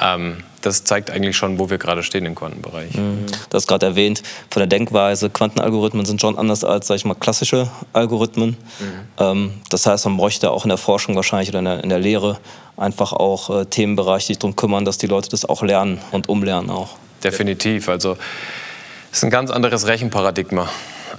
ähm, 0.00 0.38
das 0.62 0.84
zeigt 0.84 1.10
eigentlich 1.10 1.36
schon, 1.36 1.58
wo 1.58 1.70
wir 1.70 1.78
gerade 1.78 2.02
stehen 2.02 2.26
im 2.26 2.34
Quantenbereich. 2.34 2.94
Mhm. 2.94 3.26
Du 3.48 3.56
hast 3.56 3.66
gerade 3.66 3.86
erwähnt, 3.86 4.22
von 4.50 4.60
der 4.60 4.66
Denkweise, 4.66 5.30
Quantenalgorithmen 5.30 6.04
sind 6.04 6.20
schon 6.20 6.36
anders 6.36 6.64
als, 6.64 6.88
sag 6.88 6.96
ich 6.96 7.04
mal, 7.04 7.14
klassische 7.14 7.70
Algorithmen. 7.92 8.50
Mhm. 8.50 8.84
Ähm, 9.18 9.52
das 9.70 9.86
heißt, 9.86 10.04
man 10.06 10.16
bräuchte 10.16 10.50
auch 10.50 10.64
in 10.64 10.68
der 10.70 10.78
Forschung 10.78 11.14
wahrscheinlich 11.16 11.48
oder 11.50 11.60
in 11.60 11.64
der, 11.64 11.84
in 11.84 11.88
der 11.88 12.00
Lehre 12.00 12.38
einfach 12.76 13.12
auch 13.12 13.50
äh, 13.50 13.64
Themenbereiche, 13.66 14.28
die 14.28 14.32
sich 14.34 14.38
darum 14.38 14.56
kümmern, 14.56 14.84
dass 14.84 14.98
die 14.98 15.06
Leute 15.06 15.28
das 15.28 15.44
auch 15.44 15.62
lernen 15.62 16.00
und 16.10 16.28
umlernen 16.28 16.70
auch. 16.70 16.96
Definitiv. 17.22 17.88
Also 17.88 18.16
es 19.10 19.18
ist 19.18 19.24
ein 19.24 19.30
ganz 19.30 19.50
anderes 19.50 19.86
Rechenparadigma. 19.86 20.68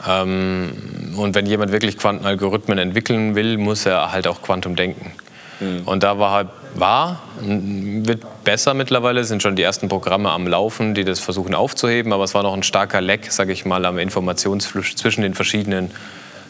Ähm, 0.08 1.13
und 1.17 1.36
wenn 1.36 1.45
jemand 1.45 1.71
wirklich 1.71 1.97
Quantenalgorithmen 1.97 2.77
entwickeln 2.77 3.36
will, 3.36 3.58
muss 3.58 3.86
er 3.86 4.12
halt 4.12 4.27
auch 4.27 4.41
Quantum 4.41 4.75
denken. 4.75 5.12
Mhm. 5.60 5.82
Und 5.86 6.04
da 6.04 6.19
war, 6.19 6.32
halt, 6.32 6.47
war, 6.75 7.21
wird 7.41 8.43
besser 8.43 8.73
mittlerweile, 8.73 9.23
sind 9.23 9.41
schon 9.41 9.55
die 9.55 9.63
ersten 9.63 9.89
Programme 9.89 10.32
am 10.32 10.47
Laufen, 10.47 10.93
die 10.93 11.03
das 11.03 11.19
versuchen 11.19 11.55
aufzuheben, 11.55 12.13
aber 12.13 12.23
es 12.23 12.34
war 12.34 12.43
noch 12.43 12.53
ein 12.53 12.63
starker 12.63 13.01
Leck, 13.01 13.32
sage 13.32 13.51
ich 13.53 13.65
mal, 13.65 13.86
am 13.86 13.97
Informationsfluss 13.97 14.95
zwischen 14.95 15.21
den 15.21 15.34
verschiedenen 15.34 15.91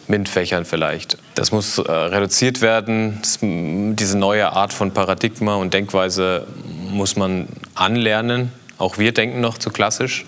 MINT-Fächern 0.08 0.66
vielleicht. 0.66 1.18
Das 1.36 1.52
muss 1.52 1.78
äh, 1.78 1.92
reduziert 1.92 2.62
werden. 2.62 3.20
Das, 3.22 3.40
diese 3.42 4.18
neue 4.18 4.52
Art 4.52 4.74
von 4.74 4.92
Paradigma 4.92 5.56
und 5.56 5.74
Denkweise 5.74 6.48
muss 6.90 7.16
man 7.16 7.48
anlernen. 7.76 8.52
Auch 8.78 8.98
wir 8.98 9.14
denken 9.14 9.40
noch 9.42 9.58
zu 9.58 9.70
klassisch. 9.70 10.26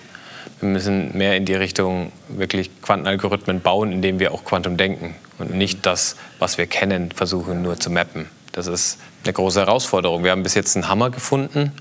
Wir 0.59 0.69
müssen 0.69 1.17
mehr 1.17 1.35
in 1.35 1.45
die 1.45 1.55
Richtung 1.55 2.11
wirklich 2.27 2.69
Quantenalgorithmen 2.83 3.61
bauen, 3.61 3.91
indem 3.91 4.19
wir 4.19 4.31
auch 4.31 4.45
Quantum 4.45 4.77
denken 4.77 5.15
und 5.39 5.55
nicht 5.55 5.85
das, 5.85 6.15
was 6.37 6.59
wir 6.59 6.67
kennen, 6.67 7.11
versuchen 7.11 7.63
nur 7.63 7.79
zu 7.79 7.89
mappen. 7.89 8.27
Das 8.51 8.67
ist 8.67 8.99
eine 9.23 9.33
große 9.33 9.59
Herausforderung. 9.59 10.23
Wir 10.23 10.31
haben 10.31 10.43
bis 10.43 10.55
jetzt 10.55 10.75
einen 10.75 10.87
Hammer 10.87 11.09
gefunden, 11.09 11.71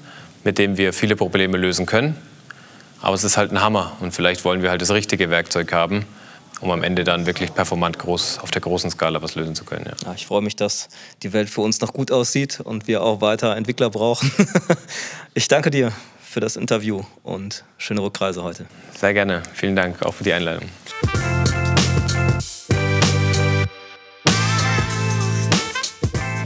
mit 0.44 0.58
dem 0.58 0.76
wir 0.76 0.92
viele 0.92 1.16
Probleme 1.16 1.58
lösen 1.58 1.86
können. 1.86 2.16
Aber 3.02 3.14
es 3.14 3.24
ist 3.24 3.36
halt 3.36 3.50
ein 3.50 3.60
Hammer 3.60 3.96
und 4.00 4.12
vielleicht 4.12 4.44
wollen 4.44 4.62
wir 4.62 4.70
halt 4.70 4.82
das 4.82 4.90
richtige 4.90 5.30
Werkzeug 5.30 5.72
haben, 5.72 6.04
um 6.60 6.70
am 6.70 6.82
Ende 6.82 7.02
dann 7.02 7.24
wirklich 7.24 7.54
performant 7.54 7.98
groß 7.98 8.38
auf 8.40 8.50
der 8.50 8.60
großen 8.60 8.90
Skala 8.90 9.22
was 9.22 9.34
lösen 9.34 9.54
zu 9.54 9.64
können. 9.64 9.86
Ja. 9.86 10.08
Ja, 10.08 10.14
ich 10.14 10.26
freue 10.26 10.42
mich, 10.42 10.54
dass 10.54 10.88
die 11.22 11.32
Welt 11.32 11.48
für 11.48 11.62
uns 11.62 11.80
noch 11.80 11.94
gut 11.94 12.12
aussieht 12.12 12.60
und 12.60 12.86
wir 12.86 13.02
auch 13.02 13.22
weiter 13.22 13.56
Entwickler 13.56 13.88
brauchen. 13.88 14.30
ich 15.34 15.48
danke 15.48 15.70
dir 15.70 15.92
für 16.20 16.40
das 16.40 16.56
Interview 16.56 17.02
und 17.22 17.64
schöne 17.78 18.02
Rückreise 18.02 18.44
heute. 18.44 18.66
Sehr 18.98 19.14
gerne. 19.14 19.42
Vielen 19.54 19.76
Dank 19.76 20.02
auch 20.02 20.14
für 20.14 20.24
die 20.24 20.32
Einladung. 20.32 20.68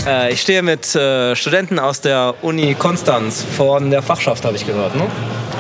Äh, 0.07 0.33
ich 0.33 0.41
stehe 0.43 0.63
mit 0.63 0.95
äh, 0.95 1.35
Studenten 1.35 1.79
aus 1.79 2.01
der 2.01 2.35
Uni 2.43 2.75
Konstanz 2.75 3.45
von 3.57 3.91
der 3.91 4.03
Fachschaft, 4.03 4.45
habe 4.45 4.57
ich 4.57 4.67
gehört, 4.67 4.95
ne? 4.97 5.07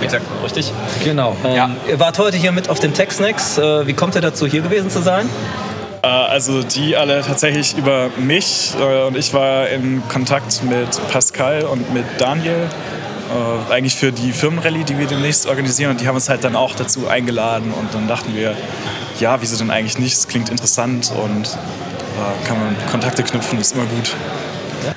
Exakt, 0.03 0.25
richtig. 0.43 0.73
Genau. 1.03 1.37
Ähm, 1.45 1.55
ja. 1.55 1.71
Ihr 1.89 1.99
wart 1.99 2.19
heute 2.19 2.37
hier 2.37 2.53
mit 2.53 2.69
auf 2.69 2.79
dem 2.79 2.93
TechSnacks. 2.93 3.59
Äh, 3.59 3.87
wie 3.87 3.95
kommt 3.95 4.15
ihr 4.17 4.21
dazu, 4.21 4.47
hier 4.47 4.61
gewesen 4.61 4.91
zu 4.91 5.01
sein? 5.01 5.29
Äh, 6.03 6.07
also 6.07 6.63
die 6.63 6.97
alle 6.97 7.23
tatsächlich 7.23 7.77
über 7.79 8.11
mich 8.19 8.75
äh, 8.79 9.05
und 9.05 9.17
ich 9.17 9.33
war 9.33 9.69
in 9.69 10.03
Kontakt 10.09 10.63
mit 10.65 10.89
Pascal 11.11 11.63
und 11.63 11.95
mit 11.95 12.05
Daniel, 12.19 12.69
äh, 13.31 13.73
eigentlich 13.73 13.95
für 13.95 14.13
die 14.13 14.33
Firmenrallye, 14.33 14.85
die 14.85 14.99
wir 14.99 15.07
demnächst 15.07 15.47
organisieren 15.47 15.93
und 15.93 16.01
die 16.03 16.09
haben 16.09 16.17
uns 16.17 16.29
halt 16.29 16.45
dann 16.45 16.57
auch 16.57 16.75
dazu 16.75 17.09
eingeladen 17.09 17.73
und 17.73 17.95
dann 17.95 18.07
dachten 18.09 18.37
wir, 18.37 18.55
ja, 19.19 19.41
wieso 19.41 19.57
denn 19.57 19.71
eigentlich 19.71 19.99
nicht, 19.99 20.13
es 20.13 20.29
klingt 20.29 20.51
interessant 20.51 21.11
und 21.17 21.57
kann 22.47 22.59
man 22.59 22.77
Kontakte 22.91 23.23
knüpfen, 23.23 23.61
ist 23.61 23.75
immer 23.75 23.87
gut. 23.87 24.15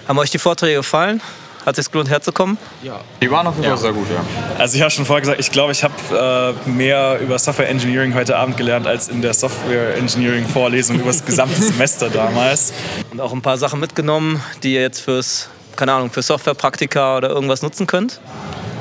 Haben 0.07 0.19
euch 0.19 0.31
die 0.31 0.39
Vorträge 0.39 0.77
gefallen? 0.77 1.21
Hat 1.65 1.77
es 1.77 1.83
sich 1.83 1.91
gelohnt, 1.91 2.09
herzukommen? 2.09 2.57
Ja. 2.81 3.01
Die 3.21 3.29
waren 3.29 3.45
auf 3.45 3.55
jeden 3.55 3.65
Fall 3.65 3.75
ja. 3.75 3.77
sehr 3.77 3.91
gut, 3.91 4.07
ja. 4.09 4.23
Also 4.57 4.77
ich 4.77 4.81
habe 4.81 4.89
schon 4.89 5.05
vorher 5.05 5.19
gesagt, 5.19 5.41
ich 5.41 5.51
glaube, 5.51 5.73
ich 5.73 5.83
habe 5.83 6.55
äh, 6.65 6.69
mehr 6.69 7.19
über 7.19 7.37
Software 7.37 7.67
Engineering 7.67 8.13
heute 8.13 8.37
Abend 8.37 8.55
gelernt, 8.55 8.87
als 8.87 9.09
in 9.09 9.21
der 9.21 9.33
Software 9.33 9.97
Engineering 9.97 10.47
Vorlesung 10.47 10.95
über 10.95 11.07
das 11.07 11.25
gesamte 11.25 11.61
Semester 11.61 12.09
damals. 12.09 12.71
Und 13.11 13.19
auch 13.19 13.33
ein 13.33 13.41
paar 13.41 13.57
Sachen 13.57 13.81
mitgenommen, 13.81 14.41
die 14.63 14.75
ihr 14.75 14.81
jetzt 14.81 15.01
fürs, 15.01 15.49
keine 15.75 15.91
Ahnung, 15.91 16.09
für 16.09 16.21
Softwarepraktika 16.21 17.17
oder 17.17 17.29
irgendwas 17.31 17.61
nutzen 17.61 17.85
könnt? 17.85 18.21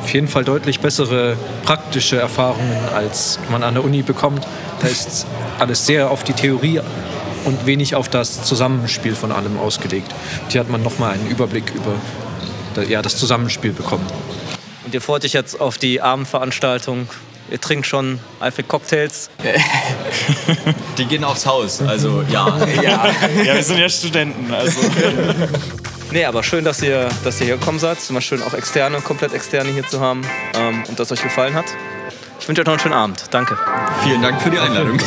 Auf 0.05 0.15
jeden 0.15 0.29
Fall 0.29 0.45
deutlich 0.45 0.79
bessere 0.79 1.37
praktische 1.65 2.21
Erfahrungen, 2.21 2.79
als 2.95 3.41
man 3.51 3.65
an 3.65 3.75
der 3.75 3.83
Uni 3.83 4.03
bekommt. 4.03 4.47
Da 4.81 4.87
ist 4.87 5.27
alles 5.59 5.87
sehr 5.87 6.09
auf 6.09 6.23
die 6.23 6.35
Theorie 6.35 6.81
und 7.47 7.65
wenig 7.65 7.95
auf 7.95 8.11
das 8.11 8.43
Zusammenspiel 8.45 9.15
von 9.15 9.33
allem 9.33 9.59
ausgelegt. 9.59 10.15
Hier 10.49 10.61
hat 10.61 10.69
man 10.69 10.83
nochmal 10.83 11.15
einen 11.15 11.29
Überblick 11.29 11.73
über 11.75 11.95
ja, 12.87 13.01
das 13.01 13.17
Zusammenspiel 13.17 13.73
bekommen. 13.73 14.07
Und 14.85 14.93
ihr 14.93 15.01
freut 15.01 15.25
euch 15.25 15.33
jetzt 15.33 15.59
auf 15.59 15.79
die 15.79 16.03
Abendveranstaltung 16.03 17.09
Ihr 17.51 17.61
trinkt 17.61 17.87
schon 17.87 18.19
eifrig 18.41 18.67
Cocktails. 18.67 19.31
Die 20.99 21.05
gehen 21.05 21.23
aufs 21.23 21.47
Haus, 21.47 21.81
also 21.81 22.25
ja. 22.29 22.59
ja. 22.83 23.07
ja, 23.45 23.55
wir 23.55 23.63
sind 23.63 23.79
ja 23.79 23.89
Studenten, 23.89 24.53
also. 24.53 24.81
Nee, 26.13 26.25
aber 26.25 26.45
schön, 26.45 26.65
dass 26.65 26.81
ihr, 26.83 27.09
dass 27.25 27.41
ihr 27.41 27.47
hier 27.47 27.57
gekommen 27.57 27.81
seid. 27.81 27.99
Es 27.99 28.05
ist 28.05 28.11
immer 28.11 28.21
schön, 28.21 28.41
auch 28.41 28.55
Externe, 28.55 28.99
komplett 29.01 29.35
Externe 29.35 29.71
hier 29.71 29.87
zu 29.89 30.01
haben 30.01 30.23
ähm, 30.55 30.85
und 30.89 31.01
dass 31.01 31.11
euch 31.11 31.21
gefallen 31.21 31.55
hat. 31.55 31.67
Ich 32.39 32.47
wünsche 32.47 32.63
euch 32.63 32.67
noch 32.67 32.75
einen 32.75 32.81
schönen 32.81 32.95
Abend. 32.95 33.25
Danke. 33.33 33.59
Vielen 34.05 34.23
Dank 34.23 34.41
für 34.41 34.51
die 34.51 34.59
Einladung. 34.59 34.99